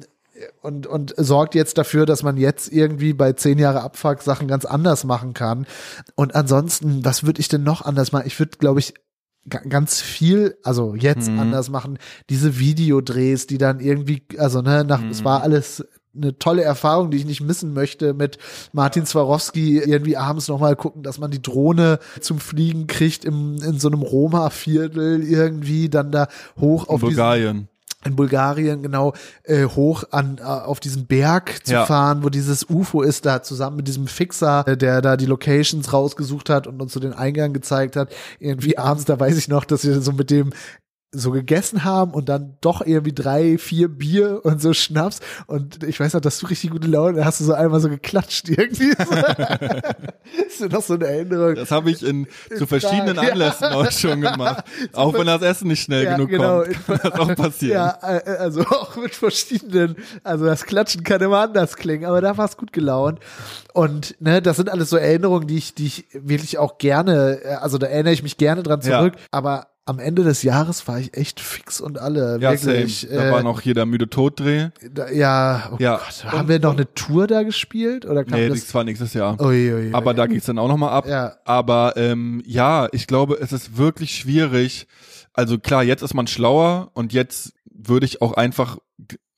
[0.62, 4.66] und, und sorgt jetzt dafür, dass man jetzt irgendwie bei zehn Jahre Abfuck Sachen ganz
[4.66, 5.66] anders machen kann.
[6.16, 8.28] Und ansonsten, was würde ich denn noch anders machen?
[8.28, 8.94] Ich würde, glaube ich,
[9.50, 11.40] ga- ganz viel, also jetzt Mhm.
[11.40, 11.98] anders machen,
[12.30, 15.26] diese Videodrehs, die dann irgendwie, also ne, nach, es Mhm.
[15.26, 18.40] war alles eine tolle Erfahrung, die ich nicht missen möchte, mit
[18.74, 23.80] Martin Swarovski irgendwie abends nochmal gucken, dass man die Drohne zum Fliegen kriegt im, in
[23.80, 26.28] so einem Roma-Viertel irgendwie, dann da
[26.60, 27.68] hoch auf Bulgarien.
[28.08, 31.86] In Bulgarien genau äh, hoch an äh, auf diesen Berg zu Ja.
[31.86, 35.94] fahren, wo dieses UFO ist, da zusammen mit diesem Fixer, äh, der da die Locations
[35.94, 38.12] rausgesucht hat und uns so den Eingang gezeigt hat.
[38.40, 40.52] Irgendwie abends, da weiß ich noch, dass wir so mit dem
[41.12, 46.00] so gegessen haben und dann doch irgendwie drei, vier Bier und so Schnaps und ich
[46.00, 48.90] weiß noch, dass du richtig gute Laune hast du so einmal so geklatscht irgendwie.
[50.48, 51.56] ist dir noch so eine Erinnerung?
[51.56, 53.22] Das habe ich in zu verschiedenen Ja.
[53.32, 54.66] Anlässen auch schon gemacht.
[54.94, 56.64] Auch wenn das Essen nicht schnell Ja, genug genau.
[56.64, 56.86] kommt.
[56.88, 57.74] Kann das auch passieren.
[57.74, 62.38] Ja, äh, also auch mit verschiedenen, also das Klatschen kann immer anders klingen, aber da
[62.38, 63.20] war es gut gelaunt.
[63.74, 67.48] Und ne, das sind alles so Erinnerungen, die ich, die ich wirklich auch gerne, äh,
[67.56, 69.00] also da erinnere ich mich gerne dran Ja.
[69.00, 72.40] zurück, aber am Ende des Jahres war ich echt fix und alle.
[72.42, 73.08] Ja, wirklich.
[73.10, 73.14] same.
[73.16, 74.70] Da war äh, noch hier der müde Toddreh.
[74.92, 75.98] da, ja, oh Ja.
[75.98, 78.06] Gott, haben wir noch eine Tour da gespielt?
[78.06, 78.60] Oder kam Nee, das?
[78.66, 79.40] das war nächstes Jahr.
[79.42, 79.90] Ui, ui.
[79.94, 81.08] Aber da geht's dann auch nochmal ab.
[81.08, 81.38] Ja.
[81.46, 84.88] Aber ähm, ja, ich glaube, es ist wirklich schwierig.
[85.34, 88.78] Also klar, jetzt ist man schlauer und jetzt würde ich auch einfach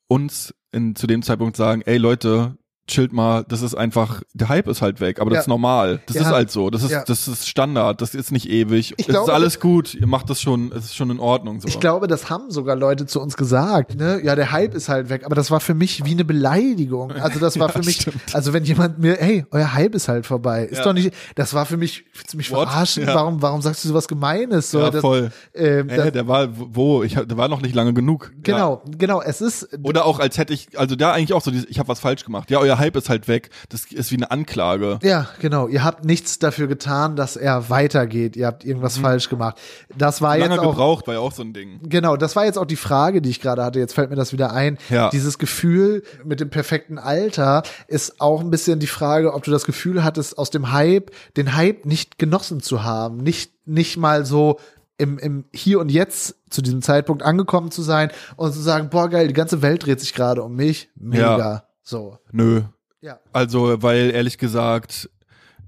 [0.07, 2.55] uns in, zu dem Zeitpunkt sagen, ey Leute,
[2.89, 5.41] chillt mal, das ist einfach, der Hype ist halt weg, aber das Ja.
[5.41, 6.01] ist normal.
[6.07, 6.21] Das Ja.
[6.23, 6.69] ist halt so.
[6.69, 7.03] Das ist, Ja.
[7.05, 8.93] das ist Standard, das ist nicht ewig.
[8.97, 11.61] Ich es glaube, ist alles gut, ihr macht das schon, es ist schon in Ordnung
[11.61, 11.67] so.
[11.67, 13.95] Ich glaube, das haben sogar Leute zu uns gesagt.
[13.95, 14.19] Ne?
[14.23, 15.21] Ja, der Hype ist halt weg.
[15.25, 17.11] Aber das war für mich wie eine Beleidigung.
[17.11, 18.17] Also das war für mich, stimmt.
[18.33, 20.65] also wenn jemand mir, hey, euer Hype ist halt vorbei.
[20.65, 22.67] Ist doch nicht, das war für mich, willst du mich What?
[22.67, 23.05] verarschen?
[23.07, 24.71] Warum, warum sagst du sowas Gemeines?
[24.71, 25.31] So, ja, das, voll.
[25.53, 27.03] ähm, Äh, das, der war, wo?
[27.03, 28.31] Ich, der war noch nicht lange genug.
[28.43, 29.21] Genau, genau.
[29.21, 31.99] Es ist, Oder auch als hätte ich, also da eigentlich auch so, ich habe was
[31.99, 32.49] falsch gemacht.
[32.49, 33.49] Ja, euer Hype ist halt weg.
[33.69, 34.99] Das ist wie eine Anklage.
[35.03, 35.67] Ja, genau.
[35.67, 38.35] Ihr habt nichts dafür getan, dass er weitergeht.
[38.35, 39.57] Ihr habt irgendwas falsch gemacht.
[39.97, 40.41] Das war Mhm.
[40.41, 41.79] Lange jetzt auch gebraucht, war ja auch so ein Ding.
[41.83, 43.79] Genau, das war jetzt auch die Frage, die ich gerade hatte.
[43.79, 44.77] Jetzt fällt mir das wieder ein.
[44.89, 45.09] Ja.
[45.09, 49.65] Dieses Gefühl mit dem perfekten Alter ist auch ein bisschen die Frage, ob du das
[49.65, 54.59] Gefühl hattest, aus dem Hype, den Hype nicht genossen zu haben, nicht, nicht mal so
[54.97, 59.09] im, im Hier und Jetzt zu diesem Zeitpunkt angekommen zu sein und zu sagen, boah,
[59.09, 60.89] geil, die ganze Welt dreht sich gerade um mich.
[60.95, 61.37] Mega.
[61.37, 61.63] Ja.
[61.89, 62.19] So.
[62.31, 62.61] Nö.
[63.01, 63.19] Ja.
[63.33, 65.09] Also, weil ehrlich gesagt,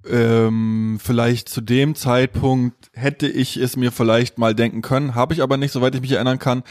[0.09, 5.41] ähm, vielleicht zu dem Zeitpunkt hätte ich es mir vielleicht mal denken können, habe ich
[5.41, 6.63] aber nicht, soweit ich mich erinnern kann.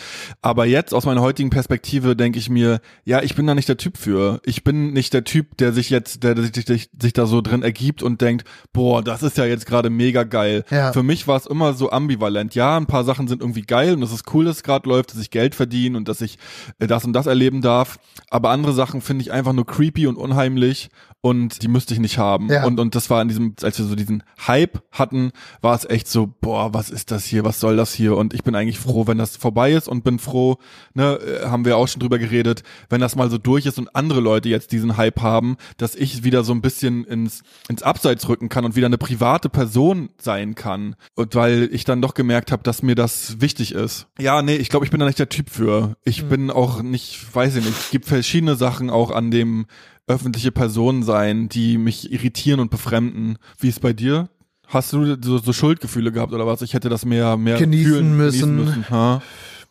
[0.43, 3.77] Aber jetzt aus meiner heutigen Perspektive denke ich mir, ja, ich bin da nicht der
[3.77, 4.41] Typ für.
[4.45, 7.63] Ich bin nicht der Typ, der sich jetzt, der sich, sich, sich da so drin
[7.63, 10.65] ergibt und denkt, boah, das ist ja jetzt gerade mega geil.
[10.71, 10.93] Ja.
[10.93, 12.55] Für mich war es immer so ambivalent.
[12.55, 15.13] Ja, ein paar Sachen sind irgendwie geil und es ist cool, dass es gerade läuft,
[15.13, 16.39] dass ich Geld verdiene und dass ich
[16.79, 17.99] äh, das und das erleben darf.
[18.29, 20.91] Aber andere Sachen finde ich einfach nur creepy und unheimlich
[21.23, 22.49] und die müsste ich nicht haben.
[22.49, 22.65] Ja.
[22.65, 26.09] Und, und das war in diesem, als wir so diesen Hype hatten, war es echt
[26.09, 28.17] so, boah, was ist das hier, was soll das hier?
[28.17, 30.59] Und ich bin eigentlich froh, wenn das vorbei ist und bin froh,
[30.95, 33.95] ne, äh, haben wir auch schon drüber geredet, wenn das mal so durch ist und
[33.95, 38.29] andere Leute jetzt diesen Hype haben, dass ich wieder so ein bisschen ins, ins Abseits
[38.29, 40.97] rücken kann und wieder eine private Person sein kann.
[41.15, 44.07] Und weil ich dann doch gemerkt habe, dass mir das wichtig ist.
[44.19, 45.97] Ja, nee, ich glaube, ich bin da nicht der Typ für.
[46.05, 49.67] Ich bin auch nicht, weiß ich nicht, gibt verschiedene Sachen auch an dem
[50.11, 53.39] öffentliche Person sein, die mich irritieren und befremden.
[53.59, 54.29] Wie ist bei dir?
[54.67, 56.63] Hast du so, so Schuldgefühle gehabt oder was?
[56.63, 58.57] Ich hätte das mehr, mehr Genießen fühlen, müssen.
[58.57, 58.91] Genießen müssen.
[58.91, 59.23] Ha?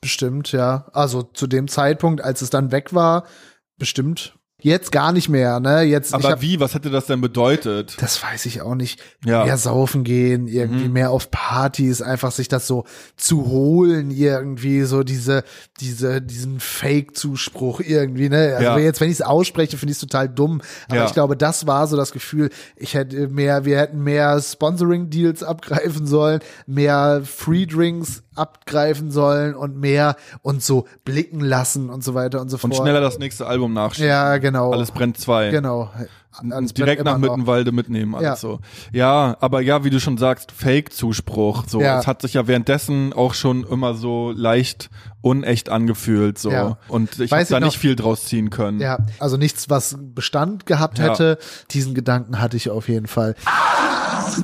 [0.02, 0.88] Bestimmt, ja.
[0.94, 3.26] Also zu dem Zeitpunkt, als es dann weg war,
[3.78, 4.36] bestimmt.
[4.62, 5.84] Jetzt gar nicht mehr, ne?
[5.84, 6.60] Jetzt, Aber hab, wie?
[6.60, 7.96] Was hätte das denn bedeutet?
[8.02, 9.00] Das weiß ich auch nicht.
[9.26, 9.40] Ja.
[9.42, 9.46] Mhm.
[9.46, 12.84] Mehr saufen gehen, irgendwie mehr auf Partys, einfach sich das so
[13.16, 15.44] zu holen, irgendwie so diese,
[15.80, 18.54] diese, diesen Fake-Zuspruch irgendwie, ne?
[18.58, 18.78] Also Ja.
[18.78, 20.62] jetzt, wenn ich es ausspreche, finde ich es total dumm.
[20.88, 21.06] Aber Ja.
[21.06, 26.06] ich glaube, das war so das Gefühl, ich hätte mehr, wir hätten mehr Sponsoring-Deals abgreifen
[26.06, 32.48] sollen, mehr Free-Drinks abgreifen sollen und mehr uns so blicken lassen und so weiter und
[32.50, 32.84] so Und fort.
[32.84, 34.08] schneller das nächste Album nachschieben.
[34.10, 34.49] Ja, genau.
[34.56, 35.50] Alles brennt zwei.
[35.50, 35.90] Genau.
[36.52, 37.20] Alles direkt nach noch.
[37.20, 38.36] Mittenwalde mitnehmen, alles Ja.
[38.38, 38.60] so.
[38.94, 41.64] Ja, aber ja, wie du schon sagst, Fake-Zuspruch.
[41.68, 42.00] So, Ja.
[42.00, 44.90] es hat sich ja währenddessen auch schon immer so leicht
[45.22, 46.38] unecht angefühlt.
[46.38, 46.52] So.
[46.52, 46.78] Ja.
[46.88, 48.80] Und ich habe da noch- nicht viel draus ziehen können.
[48.80, 51.06] Ja, also nichts, was Bestand gehabt Ja.
[51.10, 51.40] hätte.
[51.72, 53.36] Diesen Gedanken hatte ich auf jeden Fall.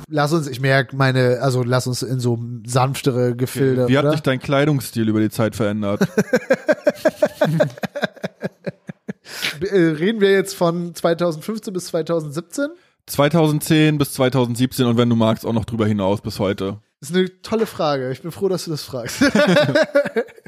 [0.08, 3.86] Lass uns, ich merke meine, also lass uns in so sanftere Gefilde.
[3.88, 4.12] Wie hat oder?
[4.12, 6.06] sich dein Kleidungsstil über die Zeit verändert?
[9.60, 12.68] äh, reden wir jetzt von 2015 bis 2017?
[13.06, 16.80] 2010 bis 2017 und wenn du magst, auch noch drüber hinaus bis heute.
[17.00, 18.10] Das ist eine tolle Frage.
[18.10, 19.22] Ich bin froh, dass du das fragst.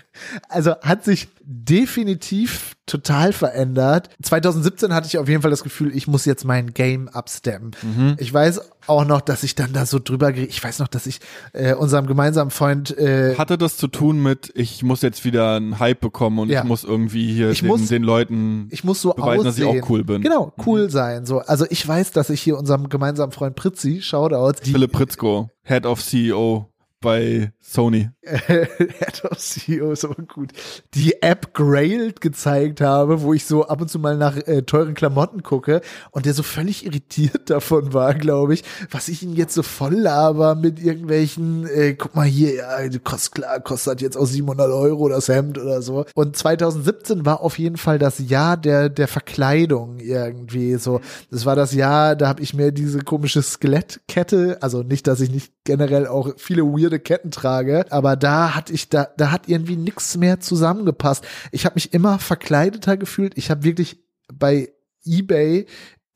[0.48, 4.09] also hat sich definitiv total verändert.
[4.22, 7.70] 2017 hatte ich auf jeden Fall das Gefühl, ich muss jetzt mein Game upsteppen.
[7.83, 8.16] Mhm.
[8.18, 11.07] Ich weiß auch noch, dass ich dann da so drüber geredet, ich weiß noch, dass
[11.07, 11.20] ich
[11.52, 15.78] äh, unserem gemeinsamen Freund äh, Hatte das zu tun mit, ich muss jetzt wieder einen
[15.78, 16.61] Hype bekommen und Ja.
[16.62, 19.83] ich muss irgendwie hier den, muss- den Leuten ich muss so beweisen, dass ich aussehen.
[19.85, 20.18] auch cool bin.
[20.18, 20.22] Mhm.
[20.22, 21.26] Genau, cool sein.
[21.26, 25.50] So, also ich weiß, dass ich hier unserem gemeinsamen Freund Pritzi, Shoutouts, die Philipp Pritzko,
[25.64, 26.70] Head of CEO
[27.01, 28.11] bei Sony.
[28.23, 30.51] Head of CEO ist aber gut.
[30.95, 34.95] Die App Grailed gezeigt habe, wo ich so ab und zu mal nach äh, teuren
[34.95, 35.81] Klamotten gucke
[36.11, 39.95] und der so völlig irritiert davon war, glaube ich, was ich ihn jetzt so voll
[39.95, 45.09] laber mit irgendwelchen, äh, guck mal hier, ja, kostet klar, kostet jetzt auch 700 Euro
[45.09, 46.05] das Hemd oder so.
[46.15, 51.01] Und 2017 war auf jeden Fall das Jahr der, der Verkleidung irgendwie so.
[51.31, 55.31] Das war das Jahr, da habe ich mir diese komische Skelettkette, also nicht, dass ich
[55.31, 59.77] nicht generell auch viele weirde Ketten trage, aber da hatte ich da da hat irgendwie
[59.77, 61.24] nichts mehr zusammengepasst.
[61.53, 63.37] Ich habe mich immer verkleideter gefühlt.
[63.37, 63.98] Ich habe wirklich
[64.33, 64.70] bei
[65.05, 65.66] eBay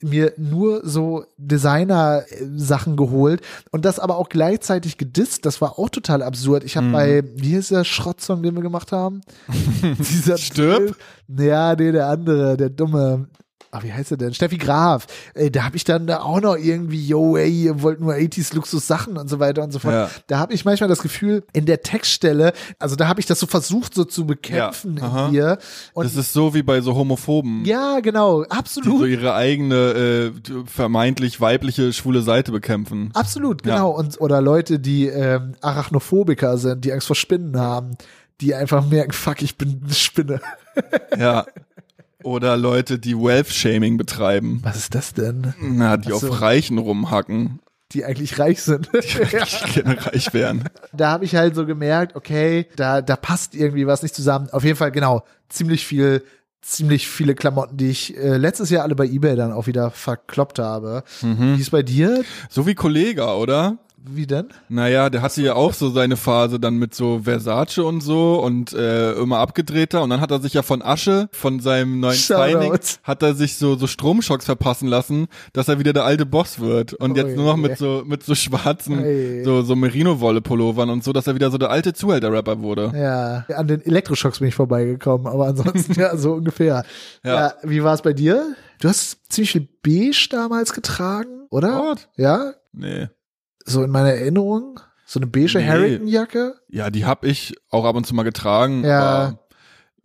[0.05, 5.47] mir nur so Designer-Sachen geholt und das aber auch gleichzeitig gedisst.
[5.47, 6.65] Das war auch total absurd.
[6.65, 6.93] Ich habe Mhm.
[6.93, 9.21] bei, wie ist der Schrottsong, den wir gemacht haben?
[9.99, 10.97] Dieser Stirb?
[11.29, 13.29] Ja, nee, der andere, der dumme.
[13.75, 14.35] Ah, wie heißt er denn?
[14.35, 15.07] Steffi Graf.
[15.33, 18.55] Ey, da habe ich dann da auch noch irgendwie, yo, ey, ihr wollt nur 80s
[18.55, 19.95] Luxus-Sachen und so weiter und so fort.
[19.95, 20.11] Ja.
[20.27, 23.47] Da habe ich manchmal das Gefühl, in der Textstelle, also da habe ich das so
[23.47, 25.59] versucht, so zu bekämpfen Ja, in dir.
[25.95, 27.65] Und Das ist so wie bei so Homophoben.
[27.65, 29.09] ja, genau, Die so absolut.
[29.09, 30.33] ihre eigene äh,
[30.67, 33.09] vermeintlich weibliche schwule Seite bekämpfen.
[33.15, 33.77] Absolut, Ja.
[33.77, 33.91] genau.
[33.93, 37.93] Und, oder Leute, die ähm, Arachnophobiker sind, die Angst vor Spinnen haben,
[38.43, 40.41] die einfach merken, fuck, ich bin eine Spinne.
[41.19, 41.47] Ja.
[42.25, 44.61] Oder Leute, die Wealth-Shaming betreiben.
[44.63, 45.55] Was ist das denn?
[45.61, 46.17] Na, die so.
[46.17, 47.61] auf Reichen rumhacken,
[47.93, 48.89] Die eigentlich reich sind.
[48.93, 50.65] die gerne reich wären.
[50.93, 54.49] da habe ich halt so gemerkt, okay, da, da passt irgendwie was nicht zusammen.
[54.51, 56.23] Auf jeden Fall, genau, ziemlich viel,
[56.63, 60.59] ziemlich viele Klamotten, die ich äh, letztes Jahr alle bei Ebay dann auch wieder verkloppt
[60.59, 61.03] habe.
[61.21, 61.57] Mhm.
[61.57, 62.25] Wie ist bei dir?
[62.49, 63.79] So wie Kollega, oder?
[64.05, 64.49] Wie denn?
[64.69, 68.73] Naja, der hatte ja auch so seine Phase dann mit so Versace und so und
[68.73, 72.17] äh, immer abgedrehter und dann hat er sich ja von Asche, von seinem neuen.
[72.17, 76.59] Signing, hat er sich so so Stromschocks verpassen lassen, dass er wieder der alte Boss
[76.59, 77.37] wird und jetzt Ui.
[77.37, 79.45] nur noch mit so mit so schwarzen Ui.
[79.45, 82.61] so so Merino Wolle Pullovern und so, dass er wieder so der alte Zuhälter Rapper
[82.61, 82.93] wurde.
[82.95, 86.85] Ja, an den Elektroschocks bin ich vorbeigekommen, aber ansonsten ja, so ungefähr.
[87.25, 87.35] Ja.
[87.35, 87.55] Ja.
[87.63, 88.57] wie war es bei dir?
[88.81, 91.79] Du hast ziemlich viel beige damals getragen, oder?
[91.79, 92.09] What?
[92.17, 93.09] Ja, Nee.
[93.65, 94.81] So in meiner Erinnerung.
[95.07, 95.67] So eine beige Nee.
[95.69, 96.55] Harrington-Jacke.
[96.69, 99.01] Ja, die hab ich auch ab und zu mal getragen, Ja.
[99.01, 99.39] aber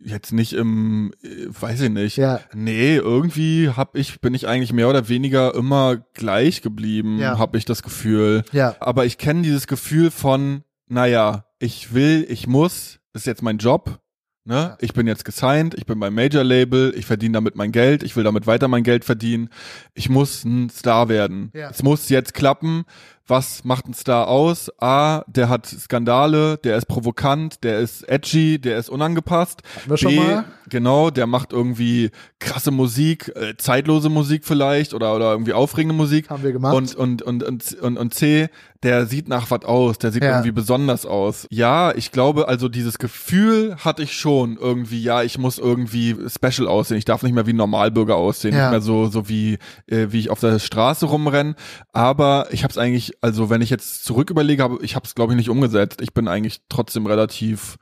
[0.00, 2.16] jetzt nicht im äh, weiß ich nicht.
[2.18, 2.40] Ja.
[2.54, 7.38] Nee, irgendwie hab ich, bin ich eigentlich mehr oder weniger immer gleich geblieben, Ja.
[7.38, 8.44] hab ich das Gefühl.
[8.52, 8.76] Ja.
[8.80, 13.58] Aber ich kenne dieses Gefühl von, naja, ich will, ich muss, das ist jetzt mein
[13.58, 13.98] Job.
[14.44, 14.54] Ne?
[14.54, 14.78] Ja.
[14.80, 18.24] Ich bin jetzt gesigned, ich bin beim Major-Label, ich verdiene damit mein Geld, ich will
[18.24, 19.50] damit weiter mein Geld verdienen.
[19.94, 21.50] Ich muss ein Star werden.
[21.54, 21.68] Ja.
[21.70, 22.84] Es muss jetzt klappen.
[23.28, 24.70] Was macht ein Star aus?
[24.80, 29.62] A, der hat Skandale, der ist provokant, der ist edgy, der ist unangepasst.
[29.76, 30.44] Hatten wir schon mal.
[30.70, 32.10] Genau, der macht irgendwie
[32.40, 36.28] krasse Musik, äh, zeitlose Musik vielleicht oder oder irgendwie aufregende Musik.
[36.28, 36.74] Haben wir gemacht.
[36.74, 38.48] Und und und und und, und C,
[38.82, 40.30] der sieht nach was aus, der sieht Ja.
[40.32, 41.46] irgendwie besonders aus.
[41.50, 45.02] Ja, ich glaube, also dieses Gefühl hatte ich schon irgendwie.
[45.02, 46.98] Ja, ich muss irgendwie special aussehen.
[46.98, 48.64] Ich darf nicht mehr wie ein Normalbürger aussehen, Ja.
[48.64, 51.54] nicht mehr so so wie äh, wie ich auf der Straße rumrenne.
[51.92, 55.14] Aber ich habe es eigentlich, also wenn ich jetzt zurück überlege, habe ich habe es
[55.14, 56.00] glaube ich nicht umgesetzt.
[56.00, 57.78] Ich bin eigentlich trotzdem relativ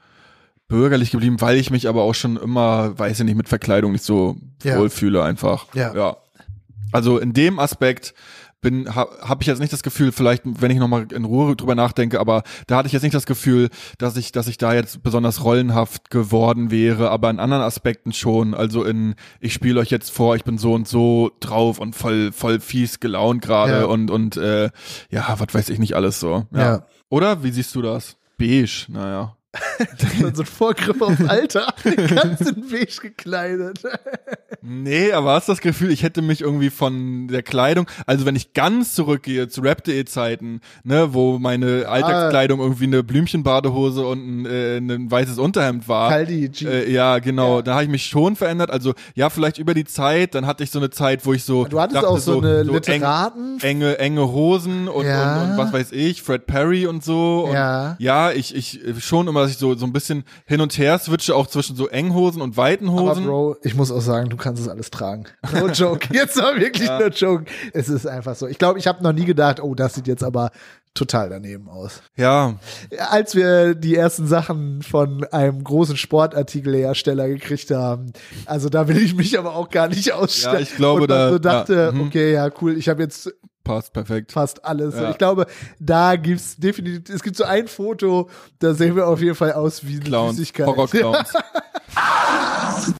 [0.68, 4.05] bürgerlich geblieben, weil ich mich aber auch schon immer, weiß ich nicht, mit Verkleidung nicht
[4.05, 4.79] so Ja.
[4.79, 5.66] wohlfühle einfach.
[5.75, 5.94] Ja.
[5.94, 6.16] ja.
[6.92, 8.14] Also in dem Aspekt
[8.62, 11.55] bin habe hab ich jetzt nicht das Gefühl, vielleicht wenn ich noch mal in Ruhe
[11.55, 14.75] drüber nachdenke, aber da hatte ich jetzt nicht das Gefühl, dass ich dass ich da
[14.75, 19.90] jetzt besonders rollenhaft geworden wäre, aber in anderen Aspekten schon, also in ich spiele euch
[19.90, 23.85] jetzt vor, ich bin so und so drauf und voll voll fies gelaunt gerade Ja.
[23.85, 24.71] und und äh,
[25.11, 26.47] ja, was weiß ich nicht alles so.
[26.53, 26.61] Ja.
[26.61, 26.87] Ja.
[27.09, 28.16] Oder wie siehst du das?
[28.38, 29.36] Beige, naja.
[30.35, 31.66] so ein Vorgriff auf Alter.
[31.85, 33.81] Ganz in beige gekleidet.
[34.62, 38.53] Nee, aber hast das Gefühl, ich hätte mich irgendwie von der Kleidung, also wenn ich
[38.53, 44.79] ganz zurückgehe zu Rap.de Zeiten, ne, wo meine Alltagskleidung irgendwie eine Blümchenbadehose und ein, äh,
[44.79, 46.11] ein weißes Unterhemd war.
[46.11, 46.51] Kaldi.
[46.64, 47.62] Äh, ja, genau, Ja.
[47.62, 48.71] da habe ich mich schon verändert.
[48.71, 51.64] Also ja, vielleicht über die Zeit, dann hatte ich so eine Zeit, wo ich so
[51.66, 53.59] Du hattest dachte, auch so, eine eng, Literaten.
[53.61, 55.42] enge enge Hosen und, Ja.
[55.42, 57.45] und, und was weiß ich, Fred Perry und so.
[57.49, 57.97] Und Ja.
[57.99, 60.99] ja, ich ich äh, schon immer, dass ich so so ein bisschen hin und her
[60.99, 63.25] switche, auch zwischen so Enghosen und weiten Aber Hosen.
[63.25, 65.25] Bro, ich muss auch sagen, du kannst es alles tragen.
[65.55, 66.09] No joke.
[66.13, 67.45] Jetzt war wirklich no joke.
[67.73, 68.47] Es ist einfach so.
[68.47, 70.51] Ich glaube, ich habe noch nie gedacht, oh, das sieht jetzt aber
[70.95, 72.01] total daneben aus.
[72.17, 72.55] ja,
[73.11, 78.13] Als wir die ersten Sachen von einem großen Sportartikelhersteller gekriegt haben,
[78.47, 80.57] also da will ich mich aber auch gar nicht ausstellen.
[80.57, 82.07] Ja, ich glaube, Und da- so dachte, ja, mhm.
[82.07, 83.31] okay, ja, cool, ich habe jetzt
[83.66, 84.33] passt perfekt.
[84.33, 84.94] fast alles.
[84.94, 85.11] Ja.
[85.11, 85.46] Ich glaube,
[85.79, 89.87] da gibt's definitiv, es gibt so ein Foto, da sehen wir auf jeden Fall aus
[89.87, 90.66] wie eine Clowns, Süßigkeit.
[90.66, 91.33] Horror-Clowns.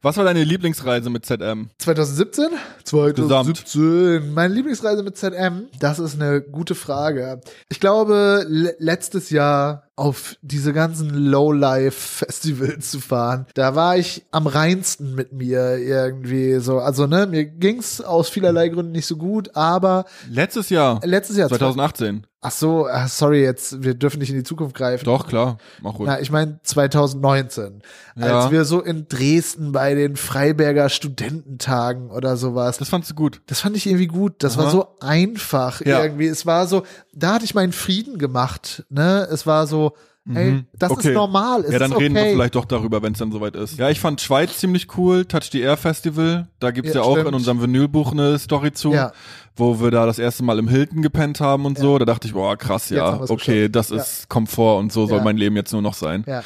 [0.03, 1.69] Was war deine Lieblingsreise mit ZM?
[1.79, 2.49] 2017?
[2.85, 4.33] 2017.
[4.33, 5.67] Meine Lieblingsreise mit ZM?
[5.79, 7.41] Das ist eine gute Frage.
[7.69, 13.47] Ich glaube, le letztes Jahr auf diese ganzen Low-Life-Festivals zu fahren.
[13.55, 16.79] Da war ich am reinsten mit mir irgendwie so.
[16.81, 21.01] Also, ne, mir ging's aus vielerlei Gründen nicht so gut, aber Letztes Jahr.
[21.03, 21.49] letztes Jahr.
[21.49, 22.27] 2018.
[22.47, 25.05] Ach so, ah, sorry, jetzt, wir dürfen nicht in die Zukunft greifen.
[25.05, 25.59] Doch, klar.
[25.83, 26.07] Mach ruhig.
[26.07, 27.83] Na, ich meine 2019,
[28.15, 28.39] Ja.
[28.43, 32.79] als wir so in Dresden bei den Freiberger Studententagen oder sowas.
[32.79, 33.41] Das fandst du gut.
[33.47, 34.45] Das fand ich irgendwie gut.
[34.45, 34.71] Das war Aha.
[34.71, 36.01] so einfach Ja.
[36.05, 36.29] irgendwie.
[36.29, 38.85] Es war so, da hatte ich meinen Frieden gemacht.
[38.91, 39.95] Ne, es war so,
[40.35, 40.97] ey, das Mhm.
[40.99, 41.09] Okay.
[41.09, 41.61] ist normal.
[41.65, 42.05] Es ja, dann ist okay.
[42.05, 43.79] reden wir vielleicht doch darüber, wenn es dann soweit ist.
[43.79, 46.49] Ja, ich fand Schweiz ziemlich cool, Touch the Air Festival.
[46.59, 47.29] Da gibt's ja, Ja, auch stimmt.
[47.29, 49.13] in unserem Vinylbuch eine Story zu, Ja.
[49.57, 51.99] wo wir da das erste Mal im Hilton gepennt haben und so.
[51.99, 53.77] Da dachte ich, boah, krass, ja, okay, geschafft.
[53.77, 55.25] das ist Komfort und so soll Ja.
[55.25, 56.25] mein Leben jetzt nur noch sein.
[56.27, 56.43] Ja.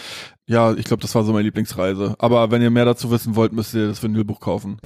[0.47, 2.17] Ja, ich glaube, das war so meine Lieblingsreise.
[2.19, 4.79] Aber wenn ihr mehr dazu wissen wollt, müsst ihr das Vinylbuch kaufen.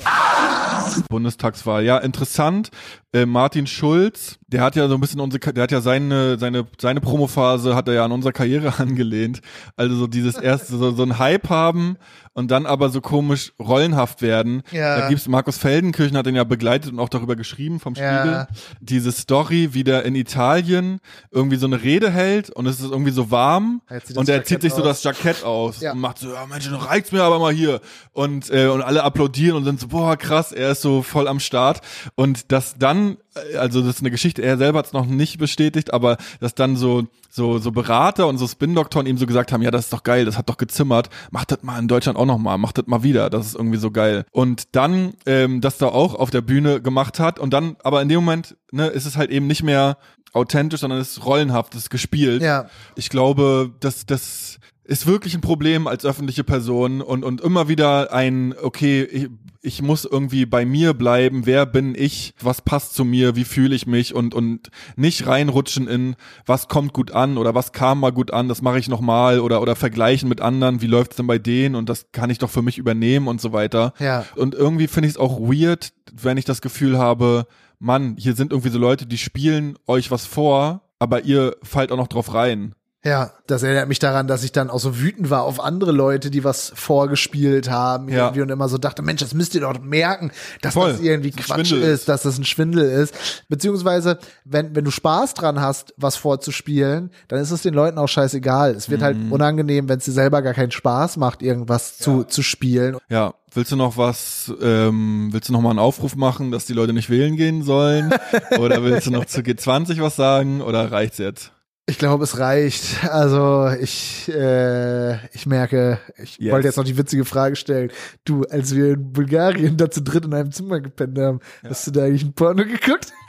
[1.09, 1.85] Bundestagswahl.
[1.85, 2.71] Ja, interessant.
[3.15, 6.67] Äh, Martin Schulz, der hat ja so ein bisschen unsere, der hat ja seine, seine,
[6.81, 9.41] seine Promophase hat er ja an unserer Karriere angelehnt.
[9.77, 11.97] Also so dieses erste, so, so ein Hype haben
[12.33, 14.63] und dann aber so komisch rollenhaft werden.
[14.73, 14.99] Ja.
[14.99, 18.21] Da gibt's, Markus Feldenkirchen hat den ja begleitet und auch darüber geschrieben vom Ja.
[18.21, 18.47] Spiegel.
[18.81, 20.99] Diese Story, wie der in Italien
[21.31, 23.81] irgendwie so eine Rede hält und es ist irgendwie so warm
[24.17, 25.93] und er zieht sich so das Jackett aus Ja.
[25.93, 27.81] und macht so, ja Mensch, reicht's mir aber mal hier.
[28.13, 31.39] Und, äh, und alle applaudieren und sind so, boah, krass, er ist so voll am
[31.39, 31.81] Start.
[32.17, 33.04] Und das dann,
[33.35, 36.77] äh, also das ist eine Geschichte, er selber hat's noch nicht bestätigt, aber dass dann
[36.77, 40.03] so, so, so Berater und so Spin-Doktoren ihm so gesagt haben, ja, das ist doch
[40.03, 42.87] geil, das hat doch gezimmert, macht das mal in Deutschland auch noch mal, macht das
[42.87, 44.25] mal wieder, das ist irgendwie so geil.
[44.31, 48.09] Und dann, ähm, das da auch auf der Bühne gemacht hat und dann, aber in
[48.09, 49.99] dem Moment, ne, ist es halt eben nicht mehr
[50.33, 52.43] authentisch, sondern es ist rollenhaft, es ist gespielt.
[52.43, 52.67] Ja.
[52.97, 58.13] Ich glaube, dass das ist wirklich ein Problem als öffentliche Person und, und immer wieder
[58.13, 59.29] ein, okay, ich,
[59.63, 63.75] ich muss irgendwie bei mir bleiben, wer bin ich, was passt zu mir, wie fühle
[63.75, 68.13] ich mich und, und nicht reinrutschen in, was kommt gut an oder was kam mal
[68.13, 71.39] gut an, das mache ich nochmal oder, oder vergleichen mit anderen, wie läuft's denn bei
[71.39, 73.95] denen und das kann ich doch für mich übernehmen und so weiter.
[73.99, 74.27] Ja.
[74.37, 77.47] Und irgendwie finde ich es auch weird, wenn ich das Gefühl habe,
[77.79, 81.97] Mann, hier sind irgendwie so Leute, die spielen euch was vor, aber ihr fallt auch
[81.97, 82.75] noch drauf rein.
[83.07, 86.31] Ja, das erinnert mich daran, dass ich dann auch so wütend war auf andere Leute,
[86.31, 88.25] die was vorgespielt haben Ja.
[88.27, 90.31] irgendwie und immer so dachte, Mensch, das müsst ihr doch merken,
[90.63, 90.93] dass Voll.
[90.93, 92.09] das irgendwie Dass es Quatsch ist, ist.
[92.09, 93.15] dass das ein Schwindel ist.
[93.51, 98.09] Beziehungsweise, wenn, wenn du Spaß dran hast, was vorzuspielen, dann ist es den Leuten auch
[98.09, 98.71] scheißegal.
[98.75, 99.05] Es wird Mhm.
[99.05, 102.97] halt unangenehm, wenn es dir selber gar keinen Spaß macht, irgendwas zu, zu spielen.
[103.11, 106.73] Ja, willst du noch was, ähm, willst du noch mal einen Aufruf machen, dass die
[106.73, 108.15] Leute nicht wählen gehen sollen?
[108.59, 110.63] Oder willst du noch zu G20 was sagen?
[110.63, 111.51] Oder reicht's jetzt?
[111.87, 113.05] Ich glaube, es reicht.
[113.11, 116.53] Also ich, äh, ich merke, ich Yes.
[116.53, 117.91] wollte jetzt noch die witzige Frage stellen.
[118.25, 121.91] Du, als wir in Bulgarien da zu dritt in einem Zimmer gepennt haben, hast du
[121.91, 123.13] da eigentlich ein Porno geguckt?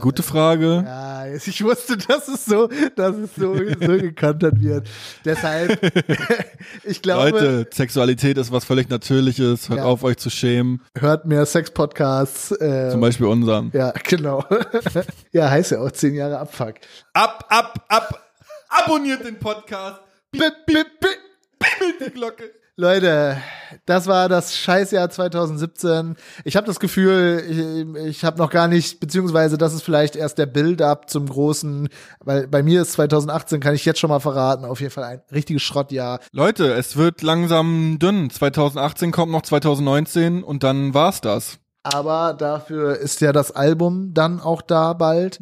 [0.00, 0.82] Gute Frage.
[0.86, 3.62] Ja, ich wusste, dass es so, dass es so, so
[3.98, 4.88] gekontert wird.
[5.24, 5.78] Deshalb,
[6.84, 9.68] ich glaube, Leute, Sexualität ist was völlig Natürliches.
[9.68, 9.84] Hört Ja.
[9.84, 10.80] auf, euch zu schämen.
[10.98, 12.52] hört mehr Sex-Podcasts.
[12.52, 13.70] Äh, Zum Beispiel unseren.
[13.74, 14.44] ja, genau.
[15.32, 16.74] ja, heißt ja auch zehn Jahre Abfuck.
[17.12, 18.24] Ab, ab, ab.
[18.70, 20.00] Abonniert den Podcast.
[20.30, 21.18] Bip, bip, bip.
[21.58, 22.50] Bimmelt die Glocke.
[22.76, 23.36] Leute,
[23.84, 26.16] das war das Scheißjahr 2017.
[26.44, 30.38] Ich habe das Gefühl, ich, ich habe noch gar nicht, beziehungsweise das ist vielleicht erst
[30.38, 34.64] der Build-up zum großen, weil bei mir ist 2018, kann ich jetzt schon mal verraten,
[34.64, 36.20] auf jeden Fall ein richtiges Schrottjahr.
[36.32, 38.30] Leute, es wird langsam dünn.
[38.30, 41.58] 2018 kommt noch 2019 und dann war's das.
[41.82, 45.40] Aber dafür ist ja das Album dann auch da bald.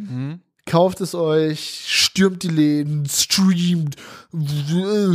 [0.71, 3.97] Kauft es euch, stürmt die Läden, streamt,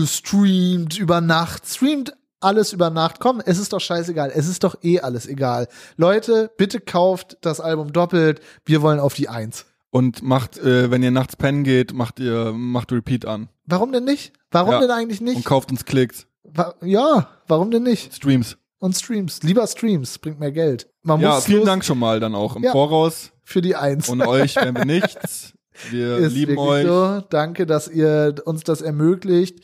[0.05, 3.21] streamt über Nacht, streamt alles über Nacht.
[3.21, 4.31] Komm, es ist doch scheißegal.
[4.35, 5.69] Es ist doch eh alles egal.
[5.95, 8.41] Leute, bitte kauft das Album doppelt.
[8.65, 9.65] Wir wollen auf die Eins.
[9.91, 13.47] Und macht, äh, wenn ihr nachts pennen geht, macht ihr, macht Repeat an.
[13.65, 14.33] Warum denn nicht?
[14.51, 14.81] Warum Ja.
[14.81, 15.45] denn eigentlich Und nicht?
[15.45, 16.27] kauft uns Klicks.
[16.43, 18.13] Wa ja, warum denn nicht?
[18.13, 18.57] Streams.
[18.85, 19.41] Und Streams.
[19.43, 20.87] Lieber Streams, bringt mehr Geld.
[21.03, 22.71] Man Ja, muss vielen los Dank schon mal dann auch im Ja.
[22.71, 23.31] Voraus.
[23.43, 24.07] für die Eins.
[24.09, 25.53] Ohne euch wären wir nichts.
[25.89, 26.85] Wir ist lieben euch.
[26.85, 27.21] so.
[27.29, 29.59] Danke, dass ihr uns das ermöglicht.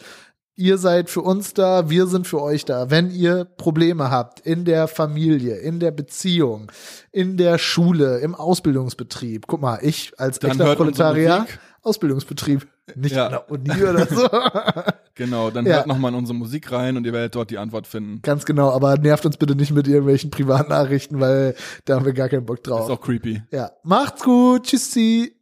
[0.57, 2.89] Ihr seid für uns da, wir sind für euch da.
[2.91, 6.71] Wenn ihr Probleme habt in der Familie, in der Beziehung,
[7.11, 9.45] in der Schule, im Ausbildungsbetrieb.
[9.47, 11.59] Guck mal, ich als Dann echter Proletarier, Musik.
[11.83, 13.25] Ausbildungsbetrieb, nicht Ja.
[13.25, 14.27] an der Uni oder so.
[15.15, 15.75] Genau, dann Ja.
[15.75, 18.21] hört nochmal in unsere Musik rein und ihr werdet dort die Antwort finden.
[18.21, 21.53] Ganz genau, aber nervt uns bitte nicht mit irgendwelchen Privatnachrichten, weil
[21.85, 22.89] da haben wir gar keinen Bock Ist drauf.
[22.89, 23.43] auch creepy.
[23.51, 25.35] Ja, macht's gut, tschüssi.